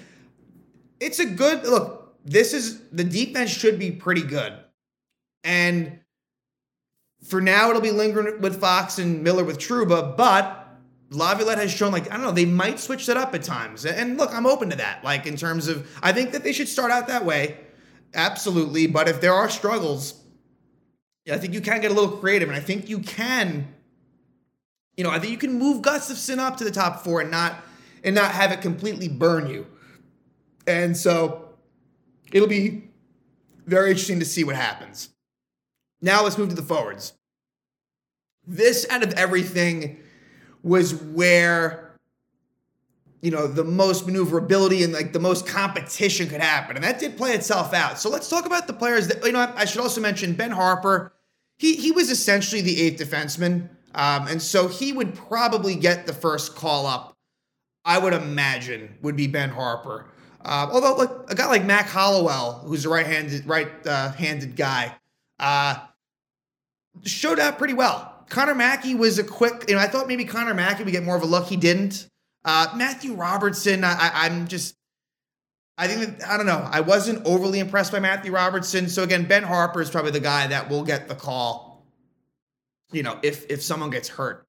it's 1.01 1.19
a 1.19 1.27
good 1.27 1.65
look 1.65 2.05
this 2.25 2.55
is 2.55 2.81
the 2.89 3.05
defense 3.05 3.51
should 3.51 3.79
be 3.79 3.91
pretty 3.91 4.23
good. 4.23 4.55
And 5.45 6.01
for 7.23 7.41
now, 7.41 7.69
it'll 7.69 7.83
be 7.83 7.91
lingering 7.91 8.41
with 8.41 8.61
Fox 8.61 8.99
and 8.99 9.23
Miller 9.23 9.45
with 9.45 9.59
Trouba. 9.59 10.17
but 10.17 10.61
Laviolette 11.11 11.59
has 11.59 11.71
shown 11.71 11.93
like 11.93 12.11
I 12.11 12.15
don't 12.15 12.23
know 12.23 12.33
they 12.33 12.47
might 12.47 12.81
switch 12.81 13.07
that 13.07 13.17
up 13.17 13.35
at 13.35 13.43
times. 13.43 13.85
And 13.85 14.17
look, 14.17 14.33
I'm 14.33 14.47
open 14.47 14.71
to 14.71 14.77
that. 14.77 15.05
Like 15.05 15.27
in 15.27 15.37
terms 15.37 15.69
of 15.69 15.89
I 16.03 16.13
think 16.13 16.33
that 16.33 16.43
they 16.43 16.53
should 16.53 16.69
start 16.69 16.91
out 16.91 17.07
that 17.09 17.25
way, 17.25 17.59
absolutely. 18.15 18.87
But 18.87 19.09
if 19.09 19.21
there 19.21 19.35
are 19.35 19.51
struggles, 19.51 20.24
I 21.31 21.39
think 21.39 21.55
you 21.55 21.61
can 21.61 21.81
get 21.81 21.91
a 21.91 21.95
little 21.95 22.19
creative, 22.19 22.49
and 22.49 22.57
I 22.57 22.61
think 22.61 22.89
you 22.89 22.99
can. 22.99 23.75
You 24.97 25.05
know, 25.05 25.11
I 25.11 25.19
think 25.19 25.33
you 25.33 25.39
can 25.39 25.59
move 25.59 25.83
Gustafsson 25.83 26.39
up 26.39 26.57
to 26.59 26.65
the 26.65 26.71
top 26.71 27.03
four 27.03 27.21
and 27.21 27.31
not 27.31 27.57
and 28.05 28.15
not 28.15 28.31
have 28.33 28.53
it 28.53 28.61
completely 28.61 29.09
burn 29.09 29.49
you. 29.49 29.67
And 30.67 30.97
so 30.97 31.49
it'll 32.31 32.49
be 32.49 32.91
very 33.67 33.91
interesting 33.91 34.19
to 34.21 34.25
see 34.25 34.45
what 34.45 34.57
happens. 34.57 35.09
Now 36.01 36.23
let's 36.23 36.37
move 36.37 36.51
to 36.51 36.55
the 36.55 36.63
forwards. 36.63 37.15
This 38.47 38.87
out 38.91 39.03
of 39.03 39.15
everything 39.15 40.01
was 40.63 40.95
where 40.95 41.84
you 43.25 43.31
know 43.31 43.47
the 43.47 43.65
most 43.65 44.07
maneuverability 44.07 44.83
and 44.83 44.93
like 44.93 45.15
the 45.15 45.19
most 45.19 45.47
competition 45.47 46.29
could 46.29 46.43
happen, 46.43 46.77
and 46.77 46.85
that 46.85 46.99
did 46.99 47.17
play 47.17 47.33
itself 47.33 47.73
out. 47.73 47.99
So 47.99 48.11
let's 48.11 48.29
talk 48.29 48.45
about 48.45 48.67
the 48.67 48.75
players 48.75 49.09
that 49.09 49.25
you 49.25 49.33
know. 49.33 49.51
I 49.57 49.65
should 49.65 49.81
also 49.81 50.03
mention 50.03 50.35
Ben 50.35 50.51
Harper. 50.51 51.11
He 51.57 51.75
he 51.75 51.91
was 51.91 52.11
essentially 52.11 52.61
the 52.61 52.83
eighth 52.83 53.01
defenseman, 53.01 53.71
um, 53.95 54.29
and 54.29 54.43
so 54.43 54.69
he 54.69 54.93
would 54.93 55.15
probably 55.15 55.75
get 55.75 56.07
the 56.07 56.13
first 56.13 56.55
call 56.55 56.87
up. 56.87 57.17
I 57.87 57.99
would 57.99 58.13
imagine 58.13 58.99
would 59.01 59.17
be 59.17 59.27
Ben 59.27 59.49
Harper. 59.49 60.05
Uh, 60.45 60.69
although, 60.71 60.95
like 60.95 61.11
a 61.29 61.35
guy 61.35 61.47
like 61.47 61.65
Mac 61.65 61.89
Hollowell, 61.89 62.63
who's 62.67 62.85
a 62.85 62.91
right-handed 62.91 63.47
right-handed 63.47 64.51
uh, 64.51 64.55
guy, 64.55 64.95
uh, 65.41 65.77
showed 67.05 67.39
up 67.39 67.57
pretty 67.57 67.73
well. 67.73 68.27
Connor 68.29 68.55
Mackey 68.55 68.95
was 68.95 69.19
a 69.19 69.25
quick. 69.25 69.65
You 69.67 69.77
know, 69.77 69.81
I 69.81 69.87
thought 69.87 70.09
maybe 70.09 70.27
Connor 70.27 70.53
Mackey 70.53 70.85
would 70.85 70.93
get 70.93 71.05
more 71.05 71.17
of 71.17 71.23
a 71.23 71.27
look. 71.27 71.47
He 71.47 71.57
didn't. 71.57 72.11
Uh, 72.45 72.69
Matthew 72.77 73.15
Robertson, 73.15 73.85
I, 73.85 74.11
I'm 74.13 74.47
just. 74.47 74.77
I 75.77 75.89
think 75.89 76.19
that, 76.19 76.29
I 76.29 76.37
don't 76.37 76.47
know. 76.47 76.69
I 76.71 76.81
wasn't 76.83 77.27
overly 77.27 77.59
impressed 77.59 77.91
by 77.91 77.99
Matthew 77.99 78.33
Robertson. 78.33 78.89
So 78.89 79.03
again, 79.03 79.25
Ben 79.25 79.43
Harper 79.43 79.83
is 79.83 79.91
probably 79.91 80.13
the 80.13 80.21
guy 80.21 80.47
that 80.47 80.69
will 80.69 80.85
get 80.85 81.09
the 81.09 81.17
call. 81.17 81.85
You 82.93 83.03
know, 83.03 83.19
if 83.23 83.51
if 83.51 83.63
someone 83.63 83.91
gets 83.91 84.09
hurt. 84.09 84.47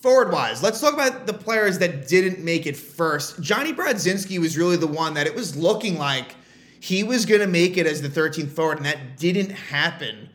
Forward 0.00 0.32
wise, 0.32 0.62
let's 0.62 0.80
talk 0.80 0.92
about 0.92 1.26
the 1.26 1.32
players 1.32 1.78
that 1.78 2.08
didn't 2.08 2.44
make 2.44 2.66
it 2.66 2.76
first. 2.76 3.40
Johnny 3.40 3.72
Brodzinski 3.72 4.38
was 4.38 4.58
really 4.58 4.76
the 4.76 4.88
one 4.88 5.14
that 5.14 5.26
it 5.26 5.34
was 5.34 5.56
looking 5.56 5.96
like 5.96 6.34
he 6.80 7.04
was 7.04 7.24
going 7.24 7.40
to 7.40 7.46
make 7.46 7.78
it 7.78 7.86
as 7.86 8.02
the 8.02 8.08
13th 8.08 8.50
forward, 8.50 8.76
and 8.76 8.86
that 8.86 9.16
didn't 9.16 9.50
happen. 9.50 10.28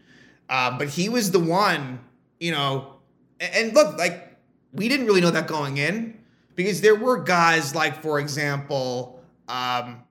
Uh, 0.48 0.76
but 0.76 0.88
he 0.88 1.10
was 1.10 1.30
the 1.30 1.40
one, 1.40 2.00
you 2.40 2.52
know. 2.52 2.96
And, 3.40 3.54
and 3.54 3.74
look, 3.76 3.98
like, 4.00 4.36
we 4.74 4.88
didn't 4.88 5.06
really 5.06 5.22
know 5.22 5.30
that 5.30 5.46
going 5.46 5.78
in 5.78 6.19
because 6.60 6.82
there 6.82 6.94
were 6.94 7.16
guys 7.16 7.74
like, 7.74 8.02
for 8.02 8.20
example, 8.20 9.24
um, 9.48 10.04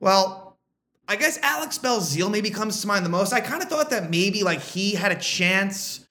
well, 0.00 0.56
I 1.06 1.16
guess 1.16 1.38
Alex 1.42 1.76
Belzile 1.76 2.30
maybe 2.30 2.48
comes 2.48 2.80
to 2.80 2.86
mind 2.86 3.04
the 3.04 3.10
most. 3.10 3.34
I 3.34 3.42
kind 3.42 3.62
of 3.62 3.68
thought 3.68 3.90
that 3.90 4.08
maybe 4.08 4.42
like 4.42 4.62
he 4.62 4.94
had 4.94 5.12
a 5.12 5.16
chance 5.16 6.06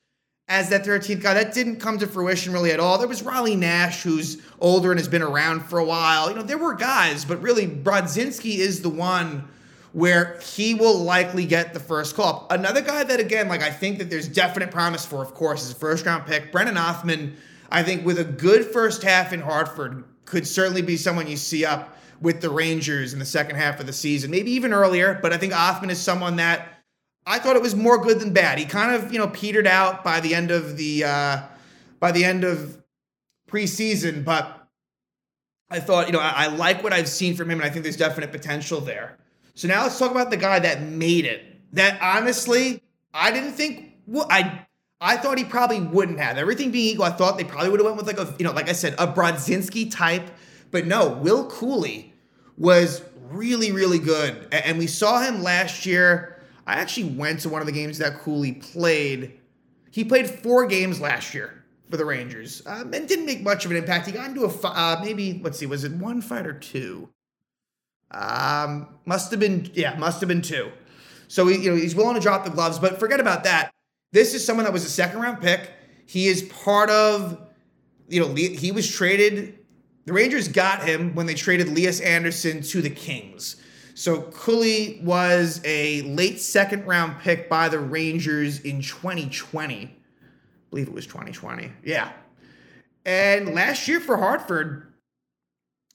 as 0.48 0.70
that 0.70 0.86
13th 0.86 1.24
guy. 1.24 1.34
That 1.34 1.56
didn't 1.56 1.78
come 1.78 1.98
to 1.98 2.06
fruition 2.06 2.54
really 2.54 2.70
at 2.70 2.80
all. 2.80 3.00
There 3.00 3.08
was 3.08 3.24
Riley 3.24 3.56
Nash, 3.56 4.04
who's 4.04 4.44
older 4.60 4.92
and 4.92 5.00
has 5.00 5.08
been 5.08 5.24
around 5.24 5.62
for 5.62 5.80
a 5.80 5.84
while. 5.84 6.30
You 6.30 6.36
know, 6.36 6.44
there 6.44 6.60
were 6.60 6.76
guys, 6.76 7.26
but 7.26 7.42
really 7.42 7.66
Brodzinski 7.66 8.58
is 8.58 8.84
the 8.84 8.90
one 8.90 9.48
where 9.94 10.40
he 10.44 10.76
will 10.76 11.00
likely 11.00 11.48
get 11.48 11.74
the 11.74 11.80
first 11.80 12.16
call. 12.16 12.46
Another 12.52 12.82
guy 12.82 13.04
that, 13.04 13.20
again, 13.20 13.48
like 13.48 13.64
I 13.64 13.72
think 13.72 13.98
that 13.98 14.12
there's 14.12 14.28
definite 14.28 14.70
promise 14.70 15.04
for, 15.04 15.24
of 15.24 15.34
course, 15.34 15.64
is 15.64 15.72
a 15.72 15.76
first 15.76 16.06
round 16.06 16.28
pick. 16.28 16.52
Brennan 16.52 16.76
Othmann, 16.76 17.34
I 17.70 17.84
think 17.84 18.06
with 18.06 18.20
a 18.20 18.24
good 18.24 18.66
first 18.66 19.04
half 19.04 19.34
in 19.34 19.42
Hartford, 19.42 20.04
could 20.26 20.48
certainly 20.48 20.82
be 20.82 20.98
someone 20.98 21.28
you 21.28 21.38
see 21.38 21.66
up 21.66 21.98
with 22.22 22.42
the 22.42 22.50
Rangers 22.50 23.14
in 23.14 23.20
the 23.20 23.26
second 23.26 23.56
half 23.56 23.80
of 23.80 23.86
the 23.86 23.94
season, 23.94 24.32
maybe 24.32 24.52
even 24.52 24.74
earlier. 24.74 25.18
But 25.22 25.34
I 25.34 25.38
think 25.38 25.54
Othmann 25.54 25.90
is 25.90 26.00
someone 26.00 26.36
that 26.38 26.68
I 27.26 27.40
thought 27.40 27.56
it 27.56 27.62
was 27.62 27.76
more 27.76 27.98
good 27.98 28.20
than 28.20 28.34
bad. 28.34 28.58
He 28.58 28.66
kind 28.66 28.96
of, 28.96 29.12
you 29.12 29.20
know, 29.20 29.28
petered 29.28 29.68
out 29.68 30.04
by 30.04 30.20
the 30.20 30.34
end 30.34 30.52
of 30.52 30.78
the 30.78 31.04
uh, 31.04 31.42
by 32.00 32.12
the 32.12 32.24
end 32.24 32.44
of 32.44 32.82
preseason, 33.50 34.24
but 34.24 34.68
I 35.70 35.80
thought, 35.80 36.08
you 36.08 36.14
know, 36.14 36.20
I, 36.20 36.46
I 36.46 36.48
like 36.48 36.84
what 36.84 36.94
I've 36.94 37.10
seen 37.10 37.36
from 37.36 37.50
him, 37.50 37.60
and 37.60 37.68
I 37.68 37.70
think 37.70 37.84
there's 37.84 37.98
definite 37.98 38.32
potential 38.32 38.80
there. 38.80 39.18
So 39.56 39.68
now 39.68 39.84
let's 39.84 39.98
talk 39.98 40.12
about 40.12 40.30
the 40.30 40.38
guy 40.38 40.60
that 40.60 40.82
made 40.82 41.26
it. 41.26 41.44
That 41.74 42.00
honestly, 42.02 42.82
I 43.14 43.32
didn't 43.32 43.54
think. 43.54 43.94
Well, 44.06 44.28
I 44.30 44.67
I 45.00 45.18
thought 45.18 45.38
he 45.38 45.44
probably 45.44 45.82
wouldn't 45.82 46.20
have. 46.20 46.38
Everything 46.38 46.72
being 46.72 46.94
equal, 46.94 47.06
I 47.06 47.12
thought 47.12 47.38
they 47.38 47.44
probably 47.44 47.70
would 47.70 47.80
have 47.80 47.86
went 47.86 47.98
with 47.98 48.08
like 48.08 48.18
a, 48.18 48.34
you 48.40 48.46
know, 48.46 48.52
like 48.52 48.70
I 48.70 48.74
said, 48.74 48.96
a 48.98 49.08
Brodzinski 49.08 49.92
type. 49.92 50.30
But 50.72 50.88
no, 50.88 51.10
Will 51.10 51.50
Cuylle 51.50 52.12
was 52.58 53.04
really, 53.30 53.72
really 53.72 54.00
good. 54.00 54.48
And 54.52 54.78
we 54.78 54.88
saw 54.88 55.22
him 55.22 55.44
last 55.44 55.86
year. 55.86 56.42
I 56.66 56.76
actually 56.76 57.12
went 57.12 57.42
to 57.42 57.50
one 57.50 57.62
of 57.62 57.68
the 57.68 57.74
games 57.74 58.00
that 58.00 58.22
Cuylle 58.22 58.62
played. 58.74 59.40
He 59.92 60.04
played 60.04 60.30
four 60.30 60.66
games 60.66 61.00
last 61.00 61.34
year 61.34 61.64
for 61.90 61.98
the 61.98 62.06
Rangers 62.06 62.62
um, 62.66 62.94
and 62.94 63.08
didn't 63.08 63.26
make 63.26 63.42
much 63.42 63.66
of 63.66 63.72
an 63.72 63.78
impact. 63.78 64.08
He 64.08 64.12
got 64.12 64.30
into 64.30 64.44
a 64.44 64.68
uh, 64.68 65.00
maybe 65.02 65.40
let's 65.44 65.58
see, 65.58 65.66
was 65.66 65.84
it 65.84 65.94
one 65.94 66.22
fight 66.22 66.46
or 66.46 66.54
two? 66.54 67.10
Um, 68.12 68.88
must 69.06 69.32
have 69.32 69.40
been 69.40 69.70
yeah, 69.74 69.96
must 69.96 70.20
have 70.22 70.28
been 70.28 70.42
two. 70.42 70.72
So 71.28 71.48
he, 71.48 71.58
you 71.58 71.72
know 71.72 71.78
he's 71.78 71.96
willing 71.96 72.16
to 72.16 72.22
drop 72.22 72.44
the 72.44 72.50
gloves, 72.50 72.80
but 72.80 73.00
forget 73.00 73.20
about 73.20 73.44
that. 73.46 73.72
This 74.18 74.34
is 74.34 74.44
someone 74.44 74.64
that 74.64 74.74
was 74.74 74.84
a 74.84 74.90
second 74.90 75.20
round 75.20 75.42
pick. 75.42 75.70
He 76.08 76.26
is 76.26 76.42
part 76.42 76.90
of 76.90 77.38
you 78.08 78.20
know 78.20 78.34
he 78.34 78.72
was 78.72 78.90
traded. 78.90 79.60
The 80.06 80.14
Rangers 80.14 80.48
got 80.48 80.84
him 80.84 81.14
when 81.14 81.28
they 81.28 81.36
traded 81.36 81.70
Lias 81.70 82.00
Andersson 82.00 82.62
to 82.64 82.82
the 82.82 82.90
Kings. 82.90 83.58
So 83.94 84.24
Cuylle 84.24 85.04
was 85.04 85.62
a 85.66 86.02
late 86.02 86.40
second 86.40 86.88
round 86.88 87.20
pick 87.20 87.48
by 87.48 87.70
the 87.70 87.78
Rangers 87.78 88.62
in 88.62 88.82
2020 88.82 89.98
believe 90.70 90.88
it 90.88 90.94
was 90.94 91.06
2020. 91.06 91.72
Yeah. 91.84 92.12
And 93.06 93.54
last 93.54 93.88
year 93.88 94.00
for 94.00 94.18
Hartford, 94.18 94.94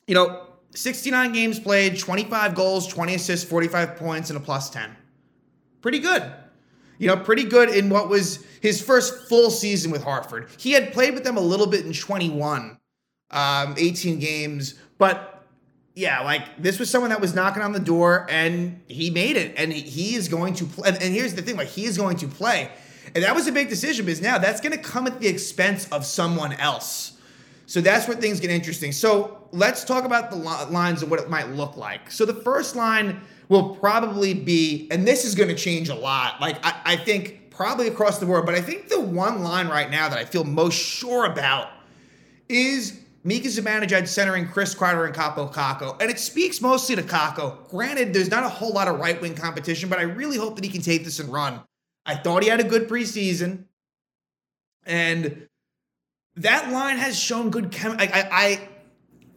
you 0.07 0.14
know, 0.14 0.47
69 0.75 1.33
games 1.33 1.61
played, 1.61 1.99
25 1.99 2.55
goals, 2.55 2.87
20 2.87 3.14
assists, 3.14 3.49
45 3.49 3.97
points, 3.97 4.31
and 4.31 4.37
a 4.37 4.41
plus 4.41 4.71
10. 4.71 4.97
Pretty 5.83 5.99
good. 5.99 6.33
You 6.99 7.09
know, 7.09 7.17
pretty 7.17 7.45
good 7.45 7.69
in 7.69 7.89
what 7.89 8.09
was 8.09 8.45
his 8.61 8.81
first 8.81 9.29
full 9.29 9.51
season 9.51 9.91
with 9.91 10.05
Hartford. 10.05 10.49
He 10.57 10.73
had 10.73 10.93
played 10.93 11.15
with 11.15 11.25
them 11.25 11.37
a 11.37 11.41
little 11.41 11.67
bit 11.67 11.85
in 11.85 11.93
21, 11.93 12.79
um, 13.31 13.75
18 13.77 14.19
games, 14.19 14.75
but 14.99 15.33
yeah, 15.95 16.21
like 16.21 16.43
this 16.59 16.79
was 16.79 16.89
someone 16.89 17.11
that 17.11 17.21
was 17.21 17.35
knocking 17.35 17.63
on 17.63 17.73
the 17.73 17.81
door 17.81 18.27
and 18.31 18.81
he 18.89 19.11
made 19.11 19.37
it. 19.37 19.55
And 19.57 19.73
he 19.73 20.15
is 20.15 20.29
going 20.29 20.55
to 20.55 20.65
play. 20.65 20.89
And 20.89 21.15
here's 21.15 21.35
the 21.35 21.43
thing 21.43 21.57
like, 21.57 21.69
he 21.69 21.85
is 21.85 21.97
going 21.99 22.17
to 22.19 22.29
play. 22.29 22.71
And 23.15 23.25
that 23.25 23.35
was 23.35 23.47
a 23.47 23.53
big 23.53 23.69
decision 23.69 24.07
because 24.07 24.23
now 24.23 24.39
that's 24.39 24.61
going 24.61 24.73
to 24.73 24.83
come 24.83 25.07
at 25.07 25.21
the 25.21 25.29
expense 25.29 25.89
of 25.91 26.07
someone 26.07 26.55
else. 26.55 27.19
So 27.67 27.81
that's 27.81 28.09
where 28.09 28.17
things 28.17 28.41
get 28.41 28.51
interesting. 28.51 28.93
So 28.93 29.49
let's 29.53 29.85
talk 29.85 30.05
about 30.05 30.31
the 30.31 30.37
lines 30.37 31.03
and 31.03 31.11
what 31.11 31.21
it 31.21 31.29
might 31.29 31.51
look 31.51 31.77
like. 31.77 32.11
So 32.11 32.25
the 32.25 32.35
first 32.35 32.77
line 32.77 33.21
will 33.49 33.77
probably 33.77 34.35
be, 34.35 34.89
and 34.91 35.07
this 35.07 35.25
is 35.25 35.35
going 35.35 35.49
to 35.49 35.55
change 35.55 35.89
a 35.89 35.95
lot. 35.95 36.41
Like 36.41 36.65
I, 36.65 36.81
I 36.85 36.97
think 36.97 37.51
probably 37.51 37.89
across 37.89 38.19
the 38.19 38.27
board, 38.27 38.47
but 38.47 38.55
I 38.55 38.61
think 38.61 38.89
the 38.89 39.01
one 39.01 39.43
line 39.43 39.69
right 39.69 39.91
now 39.91 40.09
that 40.09 40.19
I 40.19 40.25
feel 40.25 40.45
most 40.45 40.77
sure 40.77 41.27
about 41.27 41.69
is 42.49 43.01
Mika 43.25 43.49
Zibanejad 43.49 44.09
centering 44.09 44.49
Chris 44.49 44.75
Kreider 44.75 45.07
and 45.07 45.15
Kaapo 45.15 45.53
Kakko. 45.53 46.01
And 46.01 46.11
it 46.11 46.19
speaks 46.19 46.61
mostly 46.61 46.97
to 46.97 47.03
Kakko. 47.03 47.69
Granted, 47.69 48.13
there's 48.13 48.31
not 48.31 48.43
a 48.43 48.49
whole 48.49 48.73
lot 48.73 48.89
of 48.89 48.99
right 48.99 49.21
wing 49.21 49.35
competition, 49.35 49.89
but 49.89 49.99
I 49.99 50.03
really 50.03 50.39
hope 50.39 50.57
that 50.57 50.65
he 50.65 50.71
can 50.71 50.83
take 50.83 51.05
this 51.05 51.21
and 51.21 51.33
run. 51.33 51.61
I 52.05 52.17
thought 52.17 52.43
he 52.43 52.49
had 52.49 52.59
a 52.59 52.65
good 52.65 52.89
preseason, 52.89 53.67
and 54.85 55.47
that 56.35 56.73
line 56.73 56.97
has 56.97 57.17
shown 57.17 57.51
good 57.51 57.71
chem. 57.71 57.93
I, 57.99 58.07
I, 58.07 58.29
I 58.33 58.69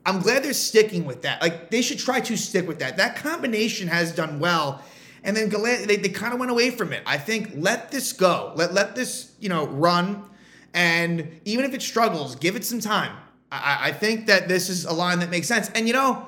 I'm 0.06 0.20
glad 0.20 0.44
they're 0.44 0.54
sticking 0.54 1.06
with 1.06 1.24
that. 1.24 1.42
Like 1.42 1.70
they 1.72 1.82
should 1.82 2.00
try 2.00 2.20
to 2.22 2.38
stick 2.38 2.68
with 2.68 2.80
that. 2.80 2.98
That 2.98 3.16
combination 3.16 3.88
has 3.88 4.14
done 4.14 4.40
well. 4.40 4.84
And 5.24 5.36
then 5.36 5.50
they, 5.50 5.96
they 5.96 6.10
kind 6.10 6.34
of 6.34 6.40
went 6.40 6.52
away 6.52 6.70
from 6.70 6.94
it. 6.94 7.02
I 7.06 7.18
think 7.18 7.52
let 7.56 7.90
this 7.90 8.14
go. 8.14 8.54
Let 8.56 8.74
let 8.74 8.96
this, 8.96 9.34
you 9.40 9.50
know, 9.50 9.66
run. 9.68 10.24
And 10.74 11.40
even 11.46 11.66
if 11.66 11.74
it 11.74 11.82
struggles, 11.82 12.36
give 12.36 12.56
it 12.56 12.64
some 12.64 12.80
time. 12.80 13.16
I, 13.52 13.80
I 13.84 13.92
think 13.92 14.28
that 14.28 14.48
this 14.48 14.70
is 14.70 14.86
a 14.86 14.94
line 14.94 15.20
that 15.20 15.30
makes 15.30 15.48
sense. 15.48 15.70
And 15.74 15.88
you 15.88 15.94
know, 15.94 16.28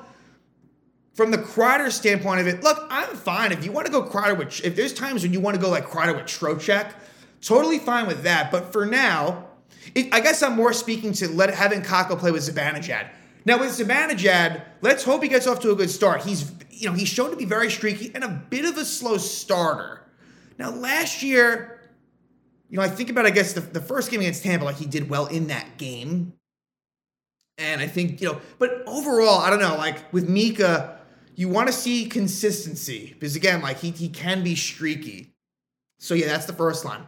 from 1.14 1.30
the 1.30 1.38
Kreider 1.38 1.90
standpoint 1.92 2.40
of 2.40 2.46
it, 2.46 2.62
look, 2.62 2.86
I'm 2.90 3.14
fine. 3.16 3.52
If 3.52 3.64
you 3.64 3.72
want 3.72 3.86
to 3.86 3.92
go 3.92 4.02
Kreider 4.02 4.36
with, 4.36 4.64
if 4.64 4.74
there's 4.74 4.94
times 4.94 5.22
when 5.22 5.32
you 5.32 5.40
want 5.40 5.56
to 5.56 5.60
go 5.60 5.68
like 5.68 5.86
Kreider 5.86 6.16
with 6.16 6.26
Trocheck, 6.26 6.92
totally 7.40 7.78
fine 7.78 8.06
with 8.06 8.22
that. 8.22 8.50
But 8.50 8.72
for 8.72 8.86
now, 8.86 9.46
it, 9.94 10.12
I 10.12 10.20
guess 10.20 10.42
I'm 10.42 10.56
more 10.56 10.72
speaking 10.72 11.12
to 11.14 11.28
let 11.28 11.52
having 11.52 11.82
Kakko 11.82 12.18
play 12.18 12.30
with 12.30 12.42
Zibanejad. 12.42 13.08
Now 13.48 13.58
with 13.58 13.70
Zibanejad, 13.70 14.60
let's 14.82 15.02
hope 15.04 15.22
he 15.22 15.28
gets 15.30 15.46
off 15.46 15.60
to 15.60 15.70
a 15.70 15.74
good 15.74 15.88
start. 15.88 16.20
He's 16.20 16.52
you 16.68 16.86
know 16.86 16.94
he's 16.94 17.08
shown 17.08 17.30
to 17.30 17.36
be 17.36 17.46
very 17.46 17.70
streaky 17.70 18.12
and 18.14 18.22
a 18.22 18.28
bit 18.28 18.66
of 18.66 18.76
a 18.76 18.84
slow 18.84 19.16
starter. 19.16 20.04
Now 20.58 20.68
last 20.68 21.22
year, 21.22 21.80
you 22.68 22.76
know 22.76 22.82
I 22.84 22.88
think 22.88 23.08
about 23.08 23.24
I 23.24 23.30
guess 23.30 23.54
the, 23.54 23.62
the 23.62 23.80
first 23.80 24.10
game 24.10 24.20
against 24.20 24.42
Tampa, 24.42 24.66
like 24.66 24.76
he 24.76 24.84
did 24.84 25.08
well 25.08 25.24
in 25.24 25.46
that 25.46 25.78
game. 25.78 26.34
And 27.56 27.80
I 27.80 27.86
think, 27.86 28.20
you 28.20 28.30
know, 28.30 28.40
but 28.58 28.82
overall, 28.86 29.38
I 29.38 29.48
don't 29.48 29.60
know, 29.60 29.76
like 29.76 30.12
with 30.12 30.28
Mika, 30.28 31.00
you 31.34 31.48
want 31.48 31.68
to 31.68 31.72
see 31.72 32.04
consistency 32.04 33.14
because 33.14 33.34
again, 33.34 33.62
like 33.62 33.78
he 33.78 33.92
he 33.92 34.10
can 34.10 34.44
be 34.44 34.56
streaky. 34.56 35.32
So 35.98 36.12
yeah, 36.12 36.26
that's 36.26 36.44
the 36.44 36.52
first 36.52 36.84
line. 36.84 37.06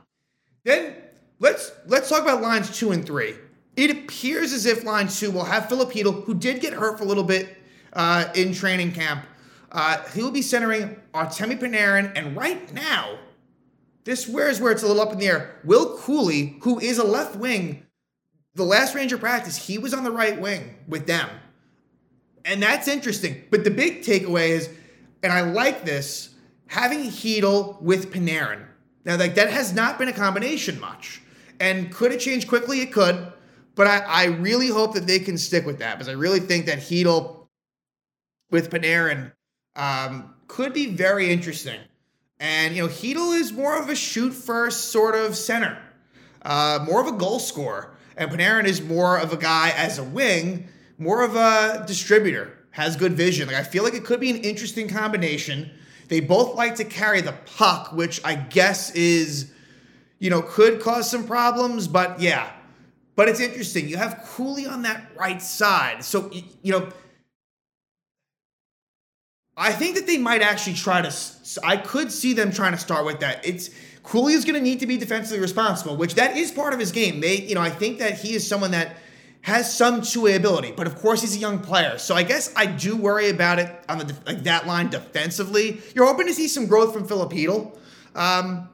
Then 0.64 0.94
let's 1.38 1.70
let's 1.86 2.08
talk 2.08 2.22
about 2.22 2.40
lines 2.40 2.74
two 2.74 2.92
and 2.92 3.04
three. 3.04 3.34
It 3.80 3.90
appears 3.90 4.52
as 4.52 4.66
if 4.66 4.84
line 4.84 5.08
two 5.08 5.30
will 5.30 5.44
have 5.44 5.62
Chytil, 5.64 6.24
who 6.24 6.34
did 6.34 6.60
get 6.60 6.74
hurt 6.74 6.98
for 6.98 7.04
a 7.04 7.06
little 7.06 7.24
bit 7.24 7.56
uh, 7.94 8.30
in 8.34 8.52
training 8.52 8.92
camp. 8.92 9.24
Uh, 9.72 10.02
he 10.12 10.22
will 10.22 10.30
be 10.30 10.42
centering 10.42 11.00
Artemi 11.14 11.58
Panarin, 11.58 12.12
and 12.14 12.36
right 12.36 12.74
now, 12.74 13.18
this 14.04 14.28
where's 14.28 14.60
where 14.60 14.70
it's 14.70 14.82
a 14.82 14.86
little 14.86 15.00
up 15.00 15.12
in 15.12 15.18
the 15.18 15.26
air. 15.26 15.58
Will 15.64 15.96
Cuylle, 15.96 16.62
who 16.62 16.78
is 16.78 16.98
a 16.98 17.04
left 17.04 17.36
wing, 17.36 17.86
the 18.54 18.64
last 18.64 18.94
Ranger 18.94 19.16
practice, 19.16 19.56
he 19.56 19.78
was 19.78 19.94
on 19.94 20.04
the 20.04 20.10
right 20.10 20.38
wing 20.38 20.76
with 20.86 21.06
them. 21.06 21.30
And 22.44 22.62
that's 22.62 22.86
interesting. 22.86 23.44
But 23.50 23.64
the 23.64 23.70
big 23.70 24.02
takeaway 24.02 24.50
is, 24.50 24.68
and 25.22 25.32
I 25.32 25.40
like 25.40 25.86
this, 25.86 26.34
having 26.66 27.04
Chytil 27.04 27.80
with 27.80 28.12
Panarin. 28.12 28.66
Now, 29.06 29.16
like 29.16 29.36
that 29.36 29.50
has 29.50 29.72
not 29.72 29.98
been 29.98 30.08
a 30.08 30.12
combination 30.12 30.78
much. 30.78 31.22
And 31.58 31.90
could 31.90 32.12
it 32.12 32.20
change 32.20 32.46
quickly? 32.46 32.82
It 32.82 32.92
could. 32.92 33.32
But 33.74 33.86
I, 33.86 33.98
I 33.98 34.24
really 34.26 34.68
hope 34.68 34.94
that 34.94 35.06
they 35.06 35.18
can 35.18 35.38
stick 35.38 35.64
with 35.64 35.78
that 35.78 35.94
because 35.94 36.08
I 36.08 36.12
really 36.12 36.40
think 36.40 36.66
that 36.66 36.78
Chytil 36.78 37.46
with 38.50 38.70
Panarin 38.70 39.32
um, 39.76 40.34
could 40.48 40.72
be 40.72 40.86
very 40.86 41.30
interesting. 41.30 41.80
And, 42.38 42.74
you 42.74 42.82
know, 42.82 42.88
Chytil 42.88 43.38
is 43.38 43.52
more 43.52 43.78
of 43.78 43.88
a 43.88 43.94
shoot 43.94 44.32
first 44.32 44.90
sort 44.90 45.14
of 45.14 45.36
center, 45.36 45.80
uh, 46.42 46.84
more 46.86 47.00
of 47.00 47.06
a 47.06 47.16
goal 47.16 47.38
scorer. 47.38 47.94
And 48.16 48.30
Panarin 48.30 48.64
is 48.64 48.82
more 48.82 49.18
of 49.18 49.32
a 49.32 49.36
guy 49.36 49.72
as 49.76 49.98
a 49.98 50.04
wing 50.04 50.68
more 51.00 51.24
of 51.24 51.34
a 51.34 51.82
distributor, 51.86 52.58
has 52.72 52.94
good 52.94 53.14
vision. 53.14 53.48
Like 53.48 53.56
I 53.56 53.62
feel 53.64 53.82
like 53.82 53.94
it 53.94 54.04
could 54.04 54.20
be 54.20 54.30
an 54.30 54.36
interesting 54.36 54.86
combination. 54.86 55.70
They 56.08 56.20
both 56.20 56.54
like 56.54 56.76
to 56.76 56.84
carry 56.84 57.22
the 57.22 57.32
puck, 57.56 57.92
which 57.92 58.20
I 58.22 58.34
guess 58.34 58.90
is, 58.94 59.50
you 60.18 60.28
know, 60.28 60.42
could 60.42 60.80
cause 60.80 61.10
some 61.10 61.26
problems, 61.26 61.88
but 61.88 62.20
yeah. 62.20 62.52
But 63.16 63.28
it's 63.28 63.40
interesting. 63.40 63.88
You 63.88 63.96
have 63.96 64.24
Cuylle 64.24 64.70
on 64.70 64.82
that 64.82 65.10
right 65.16 65.42
side. 65.42 66.04
So, 66.04 66.30
you 66.62 66.72
know, 66.72 66.88
I 69.56 69.72
think 69.72 69.96
that 69.96 70.06
they 70.06 70.16
might 70.16 70.42
actually 70.42 70.74
try 70.74 71.02
to. 71.02 71.14
I 71.62 71.76
could 71.76 72.10
see 72.10 72.32
them 72.32 72.50
trying 72.50 72.72
to 72.72 72.78
start 72.78 73.04
with 73.04 73.20
that. 73.20 73.46
It's 73.46 73.70
Cuylle 74.02 74.32
is 74.32 74.44
going 74.44 74.54
to 74.54 74.60
need 74.60 74.80
to 74.80 74.86
be 74.86 74.96
defensively 74.96 75.40
responsible, 75.40 75.96
which 75.96 76.14
that 76.14 76.36
is 76.36 76.50
part 76.50 76.72
of 76.72 76.80
his 76.80 76.92
game. 76.92 77.20
They, 77.20 77.42
you 77.42 77.54
know, 77.54 77.60
I 77.60 77.70
think 77.70 77.98
that 77.98 78.18
he 78.18 78.34
is 78.34 78.46
someone 78.46 78.70
that 78.70 78.96
has 79.42 79.74
some 79.74 80.02
two-way 80.02 80.36
ability, 80.36 80.72
but 80.72 80.86
of 80.86 80.96
course 80.96 81.22
he's 81.22 81.36
a 81.36 81.38
young 81.38 81.58
player. 81.60 81.98
So 81.98 82.14
I 82.14 82.22
guess 82.22 82.52
I 82.56 82.66
do 82.66 82.96
worry 82.96 83.30
about 83.30 83.58
it 83.58 83.70
on 83.88 83.98
the 83.98 84.14
like 84.26 84.42
that 84.44 84.66
line 84.66 84.88
defensively. 84.90 85.80
You're 85.94 86.06
hoping 86.06 86.26
to 86.26 86.34
see 86.34 86.48
some 86.48 86.66
growth 86.66 86.92
from 86.92 87.06
Filip 87.06 87.30
Chytil. 87.30 87.76
Um, 88.14 88.68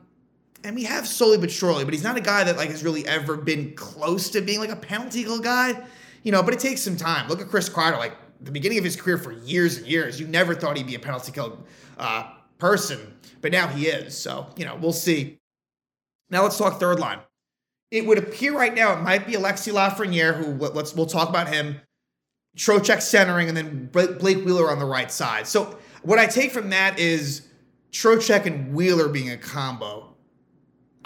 and 0.66 0.74
we 0.74 0.84
have 0.84 1.06
slowly 1.06 1.38
but 1.38 1.50
surely, 1.50 1.84
but 1.84 1.94
he's 1.94 2.02
not 2.02 2.16
a 2.16 2.20
guy 2.20 2.44
that 2.44 2.56
like 2.56 2.70
has 2.70 2.82
really 2.84 3.06
ever 3.06 3.36
been 3.36 3.74
close 3.74 4.30
to 4.30 4.40
being 4.40 4.60
like 4.60 4.70
a 4.70 4.76
penalty 4.76 5.24
kill 5.24 5.40
guy. 5.40 5.82
You 6.22 6.32
know, 6.32 6.42
but 6.42 6.52
it 6.52 6.60
takes 6.60 6.82
some 6.82 6.96
time. 6.96 7.28
Look 7.28 7.40
at 7.40 7.48
Chris 7.48 7.68
Kreider, 7.68 7.98
like 7.98 8.16
the 8.40 8.50
beginning 8.50 8.78
of 8.78 8.84
his 8.84 8.96
career 8.96 9.16
for 9.16 9.32
years 9.32 9.78
and 9.78 9.86
years. 9.86 10.18
You 10.18 10.26
never 10.26 10.54
thought 10.54 10.76
he'd 10.76 10.86
be 10.86 10.96
a 10.96 10.98
penalty 10.98 11.32
kill 11.32 11.64
uh, 11.98 12.32
person, 12.58 13.16
but 13.40 13.52
now 13.52 13.68
he 13.68 13.86
is. 13.86 14.16
So, 14.18 14.46
you 14.56 14.64
know, 14.64 14.76
we'll 14.76 14.92
see. 14.92 15.38
Now 16.28 16.42
let's 16.42 16.58
talk 16.58 16.80
third 16.80 16.98
line 16.98 17.20
it 17.90 18.06
would 18.06 18.18
appear 18.18 18.56
right 18.56 18.74
now 18.74 18.92
it 18.92 19.02
might 19.02 19.26
be 19.26 19.34
Alexi 19.34 19.72
Lafreniere, 19.72 20.34
who 20.36 20.52
let's 20.52 20.94
we'll 20.94 21.06
talk 21.06 21.28
about 21.28 21.48
him. 21.48 21.80
Trocheck 22.56 23.02
centering, 23.02 23.48
and 23.48 23.56
then 23.56 23.86
Blake 23.92 24.44
Wheeler 24.44 24.70
on 24.70 24.78
the 24.78 24.86
right 24.86 25.12
side. 25.12 25.46
So 25.46 25.78
what 26.02 26.18
I 26.18 26.26
take 26.26 26.52
from 26.52 26.70
that 26.70 26.98
is 26.98 27.46
Trocheck 27.92 28.46
and 28.46 28.74
Wheeler 28.74 29.08
being 29.08 29.30
a 29.30 29.36
combo. 29.36 30.15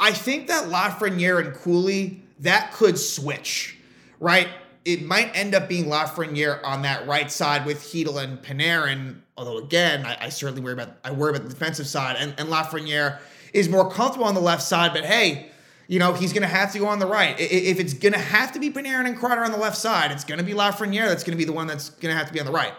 I 0.00 0.12
think 0.12 0.48
that 0.48 0.64
Lafreniere 0.64 1.44
and 1.44 1.54
Cuylle, 1.54 2.18
that 2.40 2.72
could 2.72 2.98
switch, 2.98 3.76
right? 4.18 4.48
It 4.86 5.02
might 5.02 5.36
end 5.36 5.54
up 5.54 5.68
being 5.68 5.84
Lafreniere 5.84 6.64
on 6.64 6.82
that 6.82 7.06
right 7.06 7.30
side 7.30 7.66
with 7.66 7.80
Chytil 7.80 8.22
and 8.22 8.40
Panarin. 8.40 9.20
Although 9.36 9.58
again, 9.58 10.06
I, 10.06 10.16
I, 10.22 10.28
certainly 10.30 10.62
worry 10.62 10.72
about 10.72 10.96
I 11.04 11.10
worry 11.10 11.30
about 11.30 11.42
the 11.42 11.50
defensive 11.50 11.86
side, 11.86 12.16
and, 12.18 12.34
and 12.38 12.48
Lafreniere 12.48 13.18
is 13.52 13.68
more 13.68 13.90
comfortable 13.90 14.26
on 14.26 14.34
the 14.34 14.40
left 14.40 14.62
side. 14.62 14.92
But 14.94 15.04
hey, 15.04 15.50
you 15.86 15.98
know, 15.98 16.14
he's 16.14 16.32
going 16.32 16.42
to 16.42 16.48
have 16.48 16.72
to 16.72 16.78
go 16.78 16.86
on 16.86 16.98
the 16.98 17.06
right. 17.06 17.38
If 17.38 17.78
it's 17.78 17.92
going 17.92 18.14
to 18.14 18.18
have 18.18 18.52
to 18.52 18.58
be 18.58 18.70
Panarin 18.70 19.06
and 19.06 19.18
Kreider 19.18 19.44
on 19.44 19.52
the 19.52 19.58
left 19.58 19.76
side, 19.76 20.12
it's 20.12 20.24
going 20.24 20.38
to 20.38 20.44
be 20.44 20.54
Lafreniere 20.54 21.08
that's 21.08 21.24
going 21.24 21.36
to 21.36 21.38
be 21.38 21.44
the 21.44 21.52
one 21.52 21.66
that's 21.66 21.90
going 21.90 22.12
to 22.12 22.18
have 22.18 22.28
to 22.28 22.32
be 22.32 22.40
on 22.40 22.46
the 22.46 22.52
right. 22.52 22.72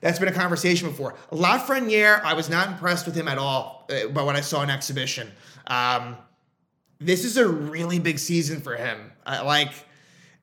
That's 0.00 0.20
been 0.20 0.28
a 0.28 0.32
conversation 0.32 0.88
before. 0.88 1.14
Lafreniere, 1.32 2.22
I 2.22 2.34
was 2.34 2.48
not 2.48 2.68
impressed 2.68 3.04
with 3.06 3.16
him 3.16 3.26
at 3.26 3.36
all 3.36 3.88
uh, 3.90 4.08
by 4.08 4.22
what 4.22 4.36
I 4.36 4.42
saw 4.42 4.62
in 4.62 4.70
exhibition. 4.70 5.32
Um, 5.66 6.16
this 7.00 7.24
is 7.24 7.36
a 7.36 7.48
really 7.48 7.98
big 7.98 8.18
season 8.18 8.60
for 8.60 8.76
him. 8.76 9.12
Uh, 9.24 9.42
like, 9.44 9.72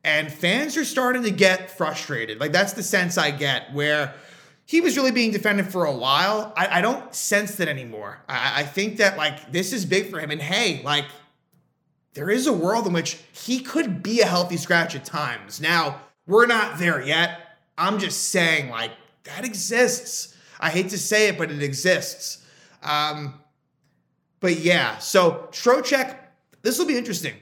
and 0.04 0.32
fans 0.32 0.78
are 0.78 0.86
starting 0.86 1.24
to 1.24 1.32
get 1.32 1.72
frustrated. 1.72 2.40
Like, 2.40 2.52
that's 2.52 2.74
the 2.74 2.84
sense 2.84 3.18
I 3.18 3.32
get 3.32 3.74
where 3.74 4.14
he 4.66 4.82
was 4.82 4.98
really 4.98 5.12
being 5.12 5.32
defended 5.32 5.68
for 5.68 5.86
a 5.86 5.92
while. 5.96 6.54
I, 6.56 6.80
I 6.80 6.82
don't 6.82 7.14
sense 7.14 7.56
that 7.56 7.68
anymore. 7.68 8.20
I, 8.30 8.62
I 8.62 8.64
think 8.64 8.98
that, 8.98 9.18
like, 9.18 9.52
this 9.52 9.74
is 9.74 9.86
big 9.86 10.10
for 10.10 10.20
him. 10.20 10.32
And 10.32 10.42
hey, 10.42 10.82
like, 10.84 11.06
there 12.14 12.30
is 12.30 12.48
a 12.48 12.54
world 12.54 12.88
in 12.88 12.94
which 12.94 13.20
he 13.34 13.60
could 13.60 14.02
be 14.02 14.22
a 14.22 14.26
healthy 14.26 14.58
scratch 14.58 14.96
at 14.96 15.06
times. 15.06 15.60
Now, 15.60 16.02
we're 16.28 16.46
not 16.46 16.80
there 16.80 17.02
yet. 17.02 17.42
I'm 17.78 18.00
just 18.00 18.30
saying, 18.30 18.70
like, 18.70 18.92
that 19.26 19.44
exists. 19.44 20.36
I 20.60 20.70
hate 20.70 20.90
to 20.90 20.98
say 20.98 21.28
it, 21.28 21.38
but 21.38 21.52
it 21.52 21.62
exists. 21.62 22.46
Um, 22.82 23.36
but 24.40 24.60
yeah, 24.60 24.98
so 25.00 25.50
Trocheck, 25.52 26.16
this 26.66 26.80
will 26.80 26.88
be 26.88 26.98
interesting. 26.98 27.36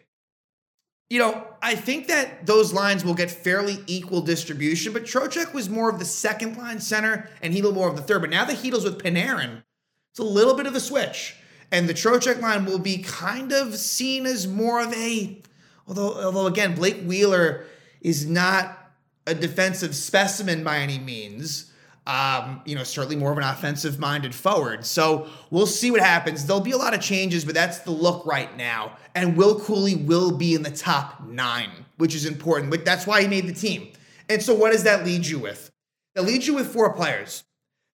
You 1.09 1.19
know, 1.19 1.47
I 1.61 1.75
think 1.75 2.07
that 2.07 2.45
those 2.45 2.73
lines 2.73 3.05
will 3.05 3.13
get 3.13 3.29
fairly 3.31 3.79
equal 3.87 4.21
distribution, 4.21 4.93
but 4.93 5.03
Trocheck 5.03 5.53
was 5.53 5.69
more 5.69 5.89
of 5.89 5.99
the 5.99 6.05
second 6.05 6.57
line 6.57 6.79
center 6.79 7.29
and 7.41 7.53
Chytil 7.53 7.73
more 7.73 7.87
of 7.87 7.95
the 7.95 8.01
third. 8.01 8.21
But 8.21 8.31
now 8.31 8.45
that 8.45 8.57
Chytil's 8.57 8.83
with 8.83 9.01
Panarin, 9.01 9.63
it's 10.11 10.19
a 10.19 10.23
little 10.23 10.55
bit 10.55 10.65
of 10.65 10.75
a 10.75 10.79
switch. 10.79 11.35
And 11.71 11.87
the 11.87 11.93
Trocheck 11.93 12.41
line 12.41 12.65
will 12.65 12.79
be 12.79 12.97
kind 12.97 13.51
of 13.51 13.75
seen 13.77 14.25
as 14.25 14.47
more 14.47 14.81
of 14.81 14.93
a, 14.93 15.41
although, 15.87 16.13
although 16.21 16.47
again, 16.47 16.75
Blake 16.75 17.01
Wheeler 17.03 17.65
is 18.01 18.25
not 18.25 18.77
a 19.25 19.33
defensive 19.33 19.95
specimen 19.95 20.63
by 20.63 20.79
any 20.79 20.99
means. 20.99 21.71
Um, 22.05 22.61
you 22.65 22.75
know, 22.75 22.83
certainly 22.83 23.15
more 23.15 23.31
of 23.31 23.37
an 23.37 23.45
offensive 23.45 23.97
minded 23.97 24.35
forward. 24.35 24.85
So 24.85 25.29
we'll 25.51 25.65
see 25.65 25.89
what 25.89 26.01
happens. 26.01 26.45
There'll 26.45 26.61
be 26.61 26.71
a 26.71 26.77
lot 26.77 26.93
of 26.93 26.99
changes, 26.99 27.45
but 27.45 27.53
that's 27.53 27.79
the 27.79 27.91
look 27.91 28.25
right 28.25 28.55
now. 28.57 28.97
And 29.15 29.37
Will 29.37 29.57
Cuylle 29.57 30.05
will 30.05 30.31
be 30.31 30.53
in 30.53 30.63
the 30.63 30.71
top 30.71 31.25
nine, 31.25 31.69
which 31.97 32.13
is 32.13 32.25
important. 32.25 32.83
That's 32.83 33.07
why 33.07 33.21
he 33.21 33.27
made 33.29 33.47
the 33.47 33.53
team. 33.53 33.93
And 34.29 34.41
so 34.41 34.53
what 34.53 34.73
does 34.73 34.83
that 34.83 35.05
lead 35.05 35.25
you 35.25 35.39
with? 35.39 35.71
That 36.15 36.23
leads 36.23 36.45
you 36.45 36.55
with 36.55 36.67
four 36.67 36.93
players. 36.93 37.43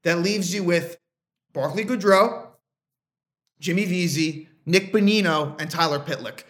That 0.04 0.20
leaves 0.20 0.54
you 0.54 0.64
with 0.64 0.98
Barclay 1.54 1.84
Goodrow, 1.84 2.48
Jimmy 3.60 3.86
Vesey, 3.86 4.50
Nick 4.66 4.94
Bonino, 4.94 5.60
and 5.60 5.70
Tyler 5.70 6.00
Pitlick. 6.00 6.44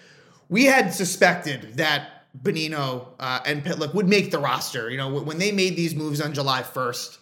We 0.50 0.66
had 0.66 0.94
suspected 0.94 1.78
that 1.78 2.26
Bonino 2.38 3.08
uh, 3.20 3.40
and 3.46 3.64
Pitlick 3.64 3.94
would 3.94 4.08
make 4.08 4.32
the 4.32 4.40
roster. 4.40 4.90
You 4.90 4.98
know, 4.98 5.22
when 5.22 5.38
they 5.38 5.52
made 5.52 5.76
these 5.76 5.96
moves 5.96 6.22
on 6.22 6.34
July 6.34 6.62
1st, 6.62 7.19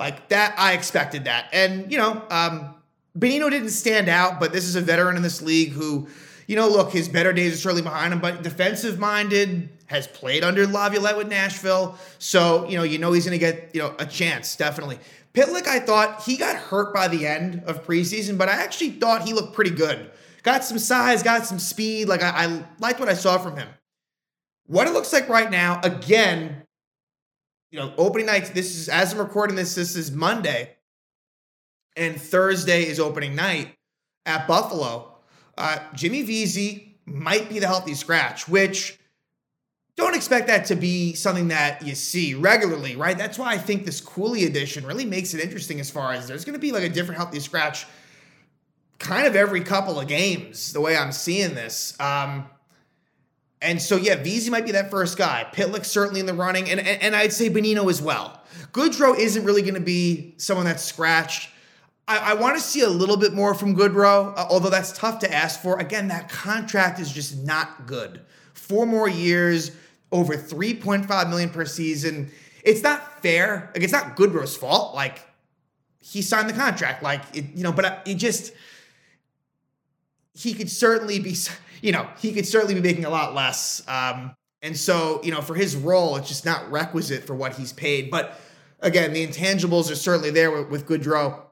like 0.00 0.30
that, 0.30 0.54
I 0.58 0.72
expected 0.72 1.24
that. 1.24 1.50
And, 1.52 1.92
you 1.92 1.98
know, 1.98 2.22
um, 2.30 2.74
Bonino 3.16 3.50
didn't 3.50 3.68
stand 3.68 4.08
out, 4.08 4.40
but 4.40 4.50
this 4.50 4.64
is 4.64 4.74
a 4.74 4.80
veteran 4.80 5.16
in 5.16 5.22
this 5.22 5.42
league 5.42 5.72
who, 5.72 6.08
you 6.46 6.56
know, 6.56 6.68
look, 6.68 6.90
his 6.90 7.06
better 7.06 7.34
days 7.34 7.52
are 7.52 7.56
certainly 7.58 7.82
behind 7.82 8.12
him, 8.12 8.18
but 8.18 8.42
defensive 8.42 8.98
minded, 8.98 9.68
has 9.86 10.06
played 10.06 10.42
under 10.42 10.66
Laviolette 10.66 11.16
with 11.16 11.28
Nashville. 11.28 11.98
So, 12.18 12.66
you 12.68 12.76
know, 12.76 12.84
you 12.84 12.98
know 12.98 13.12
he's 13.12 13.26
going 13.26 13.38
to 13.38 13.44
get, 13.44 13.74
you 13.74 13.82
know, 13.82 13.94
a 13.98 14.06
chance, 14.06 14.56
definitely. 14.56 15.00
Pitlick, 15.34 15.66
I 15.66 15.80
thought 15.80 16.22
he 16.22 16.36
got 16.36 16.56
hurt 16.56 16.94
by 16.94 17.08
the 17.08 17.26
end 17.26 17.64
of 17.66 17.84
preseason, 17.84 18.38
but 18.38 18.48
I 18.48 18.52
actually 18.52 18.92
thought 18.92 19.26
he 19.26 19.32
looked 19.32 19.52
pretty 19.52 19.72
good. 19.72 20.10
Got 20.44 20.64
some 20.64 20.78
size, 20.78 21.22
got 21.22 21.44
some 21.44 21.58
speed. 21.58 22.08
Like 22.08 22.22
I, 22.22 22.30
I 22.30 22.64
liked 22.78 23.00
what 23.00 23.08
I 23.08 23.14
saw 23.14 23.36
from 23.36 23.56
him. 23.56 23.68
What 24.66 24.86
it 24.86 24.92
looks 24.92 25.12
like 25.12 25.28
right 25.28 25.50
now, 25.50 25.80
again, 25.82 26.62
you 27.70 27.78
know, 27.78 27.92
opening 27.96 28.26
night. 28.26 28.52
This 28.54 28.76
is 28.76 28.88
as 28.88 29.12
I'm 29.12 29.18
recording 29.18 29.56
this. 29.56 29.74
This 29.74 29.96
is 29.96 30.10
Monday, 30.10 30.76
and 31.96 32.20
Thursday 32.20 32.82
is 32.82 32.98
opening 32.98 33.34
night 33.34 33.76
at 34.26 34.46
Buffalo. 34.46 35.16
Uh, 35.56 35.78
Jimmy 35.94 36.22
Vesey 36.22 36.98
might 37.06 37.48
be 37.48 37.58
the 37.58 37.66
healthy 37.66 37.94
scratch, 37.94 38.48
which 38.48 38.98
don't 39.96 40.14
expect 40.14 40.46
that 40.46 40.64
to 40.66 40.76
be 40.76 41.14
something 41.14 41.48
that 41.48 41.84
you 41.86 41.94
see 41.94 42.34
regularly, 42.34 42.96
right? 42.96 43.18
That's 43.18 43.38
why 43.38 43.52
I 43.52 43.58
think 43.58 43.84
this 43.84 44.00
Cuylle 44.00 44.46
edition 44.46 44.86
really 44.86 45.04
makes 45.04 45.34
it 45.34 45.40
interesting 45.40 45.80
as 45.80 45.90
far 45.90 46.12
as 46.12 46.26
there's 46.26 46.44
going 46.44 46.54
to 46.54 46.60
be 46.60 46.72
like 46.72 46.84
a 46.84 46.88
different 46.88 47.18
healthy 47.18 47.40
scratch 47.40 47.86
kind 48.98 49.26
of 49.26 49.34
every 49.34 49.62
couple 49.62 49.98
of 49.98 50.06
games, 50.06 50.72
the 50.72 50.80
way 50.80 50.96
I'm 50.96 51.12
seeing 51.12 51.54
this. 51.54 51.98
Um, 52.00 52.46
and 53.62 53.80
so, 53.80 53.96
yeah, 53.96 54.16
Vesey 54.16 54.50
might 54.50 54.64
be 54.64 54.72
that 54.72 54.90
first 54.90 55.18
guy. 55.18 55.46
Pitlick 55.52 55.84
certainly 55.84 56.20
in 56.20 56.26
the 56.26 56.34
running, 56.34 56.70
and, 56.70 56.80
and, 56.80 57.02
and 57.02 57.16
I'd 57.16 57.32
say 57.32 57.50
Bonino 57.50 57.90
as 57.90 58.00
well. 58.00 58.40
Goodrow 58.72 59.18
isn't 59.18 59.44
really 59.44 59.62
going 59.62 59.74
to 59.74 59.80
be 59.80 60.34
someone 60.38 60.64
that's 60.64 60.82
scratched. 60.82 61.50
I, 62.08 62.32
I 62.32 62.34
want 62.34 62.56
to 62.56 62.62
see 62.62 62.80
a 62.80 62.88
little 62.88 63.16
bit 63.16 63.34
more 63.34 63.54
from 63.54 63.76
Goodrow, 63.76 64.32
uh, 64.36 64.46
although 64.48 64.70
that's 64.70 64.92
tough 64.92 65.18
to 65.20 65.32
ask 65.32 65.60
for. 65.60 65.78
Again, 65.78 66.08
that 66.08 66.28
contract 66.28 67.00
is 67.00 67.12
just 67.12 67.44
not 67.44 67.86
good. 67.86 68.22
Four 68.54 68.86
more 68.86 69.08
years, 69.08 69.72
over 70.10 70.34
3.5 70.34 71.28
million 71.28 71.50
per 71.50 71.64
season. 71.66 72.30
It's 72.64 72.82
not 72.82 73.22
fair. 73.22 73.70
Like 73.74 73.82
it's 73.82 73.92
not 73.92 74.16
Goodrow's 74.16 74.56
fault. 74.56 74.94
Like 74.94 75.20
he 76.00 76.22
signed 76.22 76.48
the 76.48 76.54
contract. 76.54 77.02
Like 77.02 77.22
it, 77.34 77.44
you 77.54 77.62
know, 77.62 77.72
but 77.72 78.02
it 78.06 78.14
just 78.14 78.52
he 80.42 80.54
could 80.54 80.70
certainly 80.70 81.18
be, 81.18 81.36
you 81.82 81.92
know, 81.92 82.08
he 82.18 82.32
could 82.32 82.46
certainly 82.46 82.74
be 82.74 82.80
making 82.80 83.04
a 83.04 83.10
lot 83.10 83.34
less. 83.34 83.82
Um, 83.86 84.34
and 84.62 84.76
so, 84.76 85.20
you 85.22 85.30
know, 85.30 85.40
for 85.40 85.54
his 85.54 85.76
role, 85.76 86.16
it's 86.16 86.28
just 86.28 86.44
not 86.44 86.70
requisite 86.70 87.24
for 87.24 87.34
what 87.34 87.54
he's 87.54 87.72
paid. 87.72 88.10
But 88.10 88.38
again, 88.80 89.12
the 89.12 89.26
intangibles 89.26 89.90
are 89.90 89.96
certainly 89.96 90.30
there 90.30 90.50
with, 90.50 90.68
with 90.68 90.86
Goodrow. 90.86 91.42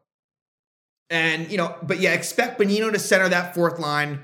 And, 1.10 1.50
you 1.50 1.56
know, 1.56 1.74
but 1.82 2.00
yeah, 2.00 2.12
expect 2.12 2.60
Bonino 2.60 2.92
to 2.92 2.98
center 2.98 3.28
that 3.28 3.54
fourth 3.54 3.78
line 3.78 4.20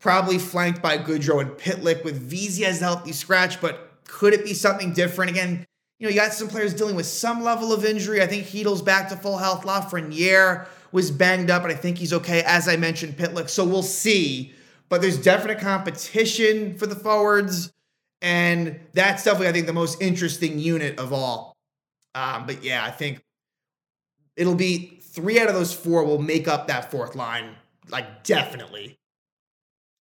probably 0.00 0.38
flanked 0.38 0.82
by 0.82 0.98
Goodrow 0.98 1.40
and 1.40 1.50
Pitlick 1.52 2.04
with 2.04 2.20
Vesey 2.20 2.64
as 2.66 2.80
a 2.82 2.84
healthy 2.84 3.12
scratch, 3.12 3.60
but 3.60 3.92
could 4.06 4.34
it 4.34 4.44
be 4.44 4.52
something 4.52 4.92
different? 4.92 5.30
Again, 5.30 5.64
you 5.98 6.06
know, 6.06 6.10
you 6.10 6.20
got 6.20 6.32
some 6.32 6.48
players 6.48 6.74
dealing 6.74 6.96
with 6.96 7.06
some 7.06 7.42
level 7.42 7.72
of 7.72 7.84
injury. 7.84 8.20
I 8.20 8.26
think 8.26 8.46
Chytil's 8.46 8.82
back 8.82 9.08
to 9.08 9.16
full 9.16 9.38
health. 9.38 9.64
Lafreniere 9.64 10.66
was 10.94 11.10
banged 11.10 11.50
up, 11.50 11.64
and 11.64 11.72
I 11.72 11.74
think 11.74 11.98
he's 11.98 12.12
okay. 12.12 12.44
As 12.46 12.68
I 12.68 12.76
mentioned, 12.76 13.16
Pitlick. 13.16 13.50
So 13.50 13.64
we'll 13.64 13.82
see. 13.82 14.52
But 14.88 15.02
there's 15.02 15.20
definite 15.20 15.58
competition 15.58 16.78
for 16.78 16.86
the 16.86 16.94
forwards. 16.94 17.72
And 18.22 18.78
that's 18.92 19.24
definitely, 19.24 19.48
I 19.48 19.52
think, 19.52 19.66
the 19.66 19.72
most 19.72 20.00
interesting 20.00 20.60
unit 20.60 21.00
of 21.00 21.12
all. 21.12 21.52
Um, 22.14 22.46
but 22.46 22.62
yeah, 22.62 22.84
I 22.84 22.92
think 22.92 23.20
it'll 24.36 24.54
be 24.54 25.00
three 25.02 25.40
out 25.40 25.48
of 25.48 25.54
those 25.54 25.72
four 25.74 26.04
will 26.04 26.22
make 26.22 26.46
up 26.46 26.68
that 26.68 26.92
fourth 26.92 27.16
line, 27.16 27.56
like 27.90 28.22
definitely. 28.22 28.96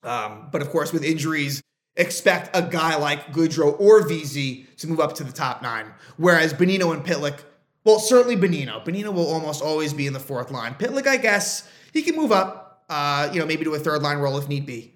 Um, 0.02 0.48
but 0.50 0.60
of 0.60 0.70
course, 0.70 0.92
with 0.92 1.04
injuries, 1.04 1.62
expect 1.94 2.50
a 2.52 2.62
guy 2.62 2.96
like 2.96 3.32
Goodrow 3.32 3.78
or 3.78 4.08
Vesey 4.08 4.66
to 4.78 4.88
move 4.88 4.98
up 4.98 5.14
to 5.14 5.24
the 5.24 5.32
top 5.32 5.62
nine. 5.62 5.86
Whereas 6.16 6.52
Bonino 6.52 6.92
and 6.92 7.04
Pitlick, 7.04 7.44
well, 7.84 7.98
certainly 7.98 8.36
Benino. 8.36 8.84
Benino 8.84 9.12
will 9.12 9.26
almost 9.26 9.62
always 9.62 9.94
be 9.94 10.06
in 10.06 10.12
the 10.12 10.20
fourth 10.20 10.50
line. 10.50 10.74
Pitlick, 10.74 11.06
I 11.06 11.16
guess, 11.16 11.68
he 11.92 12.02
can 12.02 12.16
move 12.16 12.32
up, 12.32 12.84
uh, 12.88 13.30
you 13.32 13.40
know, 13.40 13.46
maybe 13.46 13.64
to 13.64 13.74
a 13.74 13.78
third 13.78 14.02
line 14.02 14.18
role 14.18 14.36
if 14.38 14.48
need 14.48 14.66
be. 14.66 14.94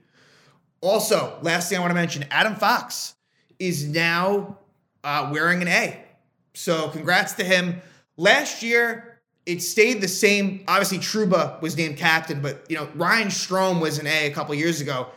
Also, 0.81 1.39
last 1.41 1.69
thing 1.69 1.79
I 1.79 1.81
want 1.81 1.93
to 1.93 1.95
mention 1.95 2.27
Adam 2.31 2.57
Fox 2.57 3.15
is 3.59 3.89
now 3.89 4.59
uh, 5.03 5.31
wearing 5.33 5.63
an 5.63 5.69
A. 5.69 6.05
So 6.53 6.89
congrats 6.89 7.33
to 7.35 7.45
him. 7.45 7.81
Last 8.17 8.63
year, 8.63 9.21
it 9.47 9.63
stayed 9.63 10.01
the 10.01 10.09
same. 10.09 10.65
Obviously, 10.69 10.99
Trouba 10.99 11.61
was 11.63 11.77
named 11.77 11.97
captain, 11.97 12.41
but 12.41 12.65
you 12.69 12.77
know 12.77 12.89
Ryan 12.95 13.29
Strome 13.29 13.81
was 13.81 13.99
an 13.99 14.07
A 14.07 14.27
a 14.27 14.31
couple 14.31 14.55
years 14.55 14.81
ago, 14.81 15.09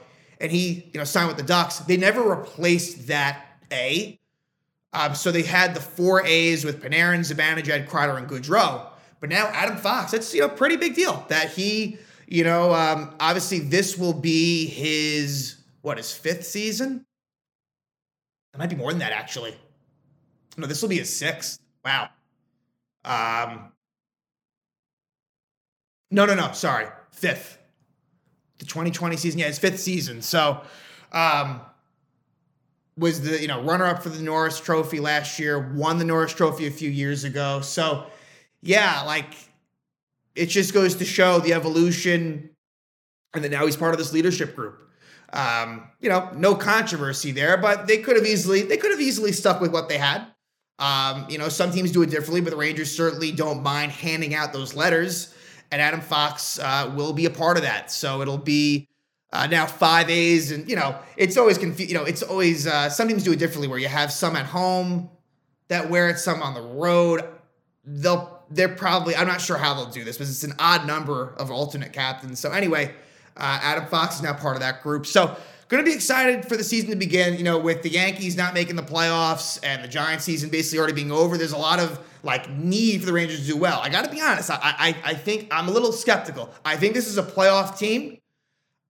and 0.41 0.51
he 0.51 0.89
you 0.93 0.99
know 0.99 1.03
signed 1.03 1.27
with 1.27 1.37
the 1.37 1.43
Ducks. 1.43 1.79
They 1.79 1.97
never 1.97 2.23
replaced 2.23 3.07
that 3.07 3.45
A, 3.71 4.19
um, 4.93 5.15
so 5.15 5.31
they 5.31 5.43
had 5.43 5.75
the 5.75 5.81
four 5.81 6.25
A's 6.25 6.63
with 6.63 6.81
Panarin, 6.81 7.19
Zibanejad, 7.19 7.87
Kreider, 7.87 8.17
and 8.17 8.27
Goodrow. 8.27 8.87
But 9.19 9.29
now 9.29 9.47
Adam 9.47 9.77
Fox, 9.77 10.11
that's 10.11 10.33
you 10.33 10.41
know 10.41 10.49
pretty 10.49 10.77
big 10.77 10.95
deal 10.95 11.25
that 11.29 11.51
he 11.51 11.97
you 12.27 12.43
know 12.43 12.73
um, 12.73 13.15
obviously 13.19 13.59
this 13.59 13.97
will 13.97 14.13
be 14.13 14.67
his 14.67 15.55
what 15.81 15.97
his 15.97 16.13
fifth 16.13 16.45
season. 16.45 17.05
It 18.53 18.57
might 18.57 18.69
be 18.69 18.75
more 18.75 18.91
than 18.91 18.99
that 18.99 19.11
actually. 19.11 19.55
No, 20.57 20.65
this 20.67 20.81
will 20.81 20.89
be 20.89 20.97
his 20.97 21.15
sixth. 21.15 21.59
Wow. 21.85 22.09
Um, 23.05 23.71
no, 26.09 26.25
no, 26.25 26.33
no. 26.33 26.51
Sorry, 26.53 26.87
fifth. 27.11 27.57
The 28.57 28.65
2020 28.65 29.17
season, 29.17 29.39
yeah, 29.39 29.47
his 29.47 29.59
fifth 29.59 29.79
season. 29.79 30.21
So, 30.21 30.61
um, 31.11 31.61
was 32.97 33.21
the 33.21 33.39
you 33.39 33.47
know 33.47 33.61
runner 33.61 33.85
up 33.85 34.01
for 34.01 34.09
the 34.09 34.21
Norris 34.21 34.59
Trophy 34.59 34.99
last 34.99 35.39
year. 35.39 35.71
Won 35.73 35.97
the 35.97 36.05
Norris 36.05 36.33
Trophy 36.33 36.67
a 36.67 36.71
few 36.71 36.89
years 36.89 37.23
ago. 37.23 37.61
So, 37.61 38.07
yeah, 38.61 39.03
like 39.03 39.33
it 40.35 40.47
just 40.47 40.73
goes 40.73 40.95
to 40.95 41.05
show 41.05 41.39
the 41.39 41.53
evolution, 41.53 42.49
and 43.33 43.43
that 43.43 43.51
now 43.51 43.65
he's 43.65 43.75
part 43.75 43.93
of 43.93 43.97
this 43.97 44.13
leadership 44.13 44.55
group. 44.55 44.81
Um, 45.33 45.89
you 45.99 46.09
know, 46.09 46.31
no 46.35 46.55
controversy 46.55 47.31
there, 47.31 47.57
but 47.57 47.87
they 47.87 47.97
could 47.97 48.15
have 48.15 48.25
easily 48.25 48.61
they 48.63 48.77
could 48.77 48.91
have 48.91 49.01
easily 49.01 49.31
stuck 49.31 49.61
with 49.61 49.71
what 49.71 49.89
they 49.89 49.97
had. 49.97 50.25
Um, 50.79 51.25
you 51.27 51.37
know, 51.37 51.49
some 51.49 51.71
teams 51.71 51.91
do 51.91 52.03
it 52.03 52.09
differently, 52.09 52.41
but 52.41 52.51
the 52.51 52.57
Rangers 52.57 52.95
certainly 52.95 53.31
don't 53.31 53.63
mind 53.63 53.91
handing 53.91 54.35
out 54.35 54.53
those 54.53 54.75
letters, 54.75 55.33
and 55.71 55.81
Adam 55.81 56.01
Fox 56.01 56.59
uh, 56.59 56.93
will 56.95 57.13
be 57.13 57.25
a 57.25 57.29
part 57.29 57.57
of 57.57 57.63
that. 57.63 57.91
So 57.91 58.21
it'll 58.21 58.37
be 58.37 58.87
uh, 59.31 59.47
now 59.47 59.65
five 59.65 60.09
A's, 60.09 60.51
and 60.51 60.69
you 60.69 60.75
know, 60.75 60.97
it's 61.15 61.37
always 61.37 61.57
confused. 61.57 61.91
You 61.91 61.97
know, 61.97 62.05
it's 62.05 62.23
always 62.23 62.67
uh, 62.67 62.89
some 62.89 63.07
teams 63.07 63.23
do 63.23 63.31
it 63.31 63.39
differently, 63.39 63.67
where 63.67 63.79
you 63.79 63.87
have 63.87 64.11
some 64.11 64.35
at 64.35 64.45
home 64.45 65.09
that 65.67 65.89
wear 65.89 66.09
it, 66.09 66.17
some 66.17 66.41
on 66.41 66.53
the 66.53 66.61
road. 66.61 67.23
They'll 67.85 68.43
they're 68.49 68.69
probably 68.69 69.15
I'm 69.15 69.27
not 69.27 69.41
sure 69.41 69.57
how 69.57 69.73
they'll 69.73 69.91
do 69.91 70.03
this, 70.03 70.17
but 70.17 70.27
it's 70.27 70.43
an 70.43 70.53
odd 70.59 70.87
number 70.87 71.33
of 71.37 71.51
alternate 71.51 71.93
captains. 71.93 72.39
So 72.39 72.51
anyway. 72.51 72.93
Uh, 73.37 73.59
Adam 73.61 73.85
Fox 73.85 74.15
is 74.15 74.23
now 74.23 74.33
part 74.33 74.55
of 74.55 74.61
that 74.61 74.81
group. 74.81 75.05
So, 75.05 75.37
going 75.69 75.83
to 75.83 75.89
be 75.89 75.93
excited 75.95 76.47
for 76.47 76.57
the 76.57 76.63
season 76.63 76.89
to 76.89 76.95
begin. 76.95 77.35
You 77.35 77.43
know, 77.43 77.59
with 77.59 77.83
the 77.83 77.89
Yankees 77.89 78.35
not 78.35 78.53
making 78.53 78.75
the 78.75 78.83
playoffs 78.83 79.59
and 79.63 79.83
the 79.83 79.87
Giant 79.87 80.21
season 80.21 80.49
basically 80.49 80.79
already 80.79 80.93
being 80.93 81.11
over, 81.11 81.37
there's 81.37 81.51
a 81.51 81.57
lot 81.57 81.79
of 81.79 81.99
like 82.23 82.49
need 82.49 83.01
for 83.01 83.05
the 83.05 83.13
Rangers 83.13 83.41
to 83.41 83.45
do 83.45 83.57
well. 83.57 83.79
I 83.81 83.89
got 83.89 84.05
to 84.05 84.11
be 84.11 84.19
honest. 84.21 84.49
I, 84.49 84.57
I 84.63 84.95
I 85.05 85.13
think 85.13 85.47
I'm 85.51 85.67
a 85.67 85.71
little 85.71 85.91
skeptical. 85.91 86.49
I 86.65 86.77
think 86.77 86.93
this 86.93 87.07
is 87.07 87.17
a 87.17 87.23
playoff 87.23 87.77
team. 87.77 88.17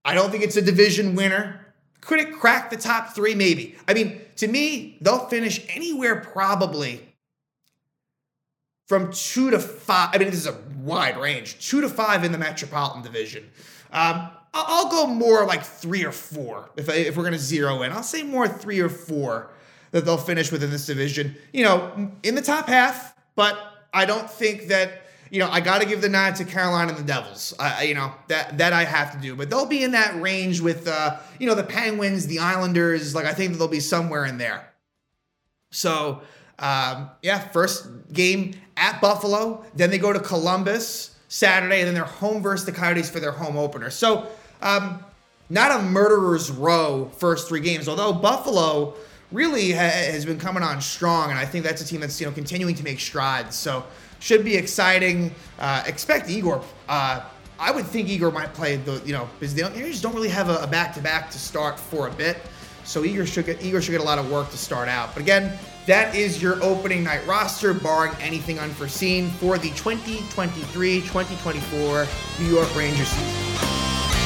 I 0.07 0.13
don't 0.13 0.31
think 0.31 0.41
it's 0.41 0.55
a 0.55 0.61
division 0.61 1.15
winner. 1.15 1.59
Could 1.99 2.19
it 2.19 2.31
crack 2.31 2.69
the 2.69 2.77
top 2.77 3.13
three? 3.13 3.35
Maybe. 3.35 3.75
I 3.89 3.93
mean, 3.93 4.21
to 4.37 4.47
me, 4.47 4.97
they'll 5.01 5.27
finish 5.27 5.65
anywhere 5.67 6.21
probably 6.21 7.01
from 8.87 9.11
two 9.11 9.51
to 9.51 9.59
five. 9.59 10.11
I 10.13 10.17
mean, 10.17 10.29
this 10.29 10.39
is 10.39 10.47
a 10.47 10.57
wide 10.79 11.17
range. 11.17 11.59
Two 11.59 11.81
to 11.81 11.89
five 11.89 12.23
in 12.23 12.31
the 12.31 12.37
Metropolitan 12.37 13.03
Division. 13.03 13.49
Um, 13.91 14.29
I'll 14.53 14.89
go 14.89 15.07
more 15.07 15.45
like 15.45 15.63
three 15.63 16.05
or 16.05 16.13
four 16.13 16.71
if, 16.77 16.89
I, 16.89 16.93
if 16.93 17.17
we're 17.17 17.23
going 17.23 17.33
to 17.33 17.39
zero 17.39 17.81
in. 17.81 17.91
I'll 17.91 18.01
say 18.01 18.23
more 18.23 18.47
three 18.47 18.79
or 18.79 18.89
four 18.89 19.51
that 19.91 20.05
they'll 20.05 20.17
finish 20.17 20.53
within 20.53 20.71
this 20.71 20.85
division. 20.85 21.35
You 21.51 21.65
know, 21.65 22.11
in 22.23 22.33
the 22.33 22.41
top 22.41 22.67
half, 22.67 23.13
but 23.35 23.57
I 23.93 24.05
don't 24.05 24.29
think 24.29 24.67
that 24.69 25.01
you 25.29 25.39
know 25.39 25.49
I 25.49 25.59
got 25.59 25.81
to 25.81 25.87
give 25.87 26.01
the 26.01 26.09
nod 26.09 26.35
to 26.37 26.45
Carolina 26.45 26.89
and 26.89 26.99
the 26.99 27.03
Devils. 27.03 27.53
You 27.81 27.95
know 27.95 28.13
that 28.27 28.57
that 28.57 28.73
I 28.73 28.83
have 28.83 29.11
to 29.13 29.17
do, 29.19 29.35
but 29.35 29.49
they'll 29.49 29.65
be 29.65 29.83
in 29.83 29.91
that 29.91 30.19
range 30.21 30.61
with 30.61 30.87
uh, 30.87 31.17
you 31.39 31.47
know 31.47 31.55
the 31.55 31.63
Penguins, 31.63 32.27
the 32.27 32.39
Islanders. 32.39 33.15
Like 33.15 33.25
I 33.25 33.33
think 33.33 33.57
they'll 33.57 33.67
be 33.67 33.79
somewhere 33.79 34.25
in 34.25 34.37
there. 34.37 34.73
So 35.71 36.21
um, 36.59 37.09
yeah, 37.21 37.39
first 37.39 37.87
game 38.13 38.55
at 38.75 39.01
Buffalo, 39.01 39.65
then 39.75 39.89
they 39.89 39.97
go 39.97 40.13
to 40.13 40.19
Columbus. 40.19 41.15
Saturday, 41.27 41.79
and 41.79 41.87
then 41.87 41.93
they're 41.93 42.03
home 42.03 42.41
versus 42.41 42.65
the 42.65 42.71
Coyotes 42.71 43.09
for 43.09 43.19
their 43.19 43.31
home 43.31 43.57
opener. 43.57 43.89
So, 43.89 44.27
um, 44.61 45.03
not 45.49 45.79
a 45.79 45.83
murderer's 45.83 46.51
row 46.51 47.09
first 47.17 47.47
three 47.47 47.59
games, 47.59 47.87
although 47.87 48.13
Buffalo 48.13 48.95
really 49.31 49.71
ha- 49.71 49.79
has 49.79 50.25
been 50.25 50.39
coming 50.39 50.63
on 50.63 50.81
strong, 50.81 51.29
and 51.29 51.39
I 51.39 51.45
think 51.45 51.63
that's 51.63 51.81
a 51.81 51.85
team 51.85 52.01
that's 52.01 52.19
you 52.19 52.27
know 52.27 52.33
continuing 52.33 52.75
to 52.75 52.83
make 52.83 52.99
strides. 52.99 53.55
So, 53.55 53.85
should 54.19 54.43
be 54.43 54.55
exciting. 54.55 55.33
Uh, 55.59 55.83
expect 55.85 56.29
Igor. 56.29 56.63
Uh, 56.87 57.21
I 57.59 57.71
would 57.71 57.85
think 57.85 58.09
Igor 58.09 58.31
might 58.31 58.53
play 58.53 58.75
the 58.75 59.01
you 59.05 59.13
know 59.13 59.29
because 59.39 59.53
don't, 59.53 59.73
they 59.73 59.81
just 59.81 60.03
don't 60.03 60.13
really 60.13 60.29
have 60.29 60.49
a 60.49 60.67
back 60.67 60.93
to 60.95 61.01
back 61.01 61.31
to 61.31 61.39
start 61.39 61.79
for 61.79 62.07
a 62.07 62.11
bit. 62.11 62.37
So 62.83 63.03
Igor 63.03 63.25
should 63.25 63.45
get 63.45 63.63
Igor 63.63 63.81
should 63.81 63.91
get 63.91 64.01
a 64.01 64.05
lot 64.05 64.19
of 64.19 64.29
work 64.31 64.49
to 64.51 64.57
start 64.57 64.89
out. 64.89 65.13
But 65.13 65.21
again, 65.21 65.57
that 65.87 66.15
is 66.15 66.41
your 66.41 66.61
opening 66.63 67.03
night 67.03 67.25
roster, 67.25 67.73
barring 67.73 68.13
anything 68.21 68.59
unforeseen 68.59 69.29
for 69.29 69.57
the 69.57 69.69
2023-2024 69.71 72.39
New 72.39 72.53
York 72.53 72.75
Rangers 72.75 73.07
season. 73.07 74.16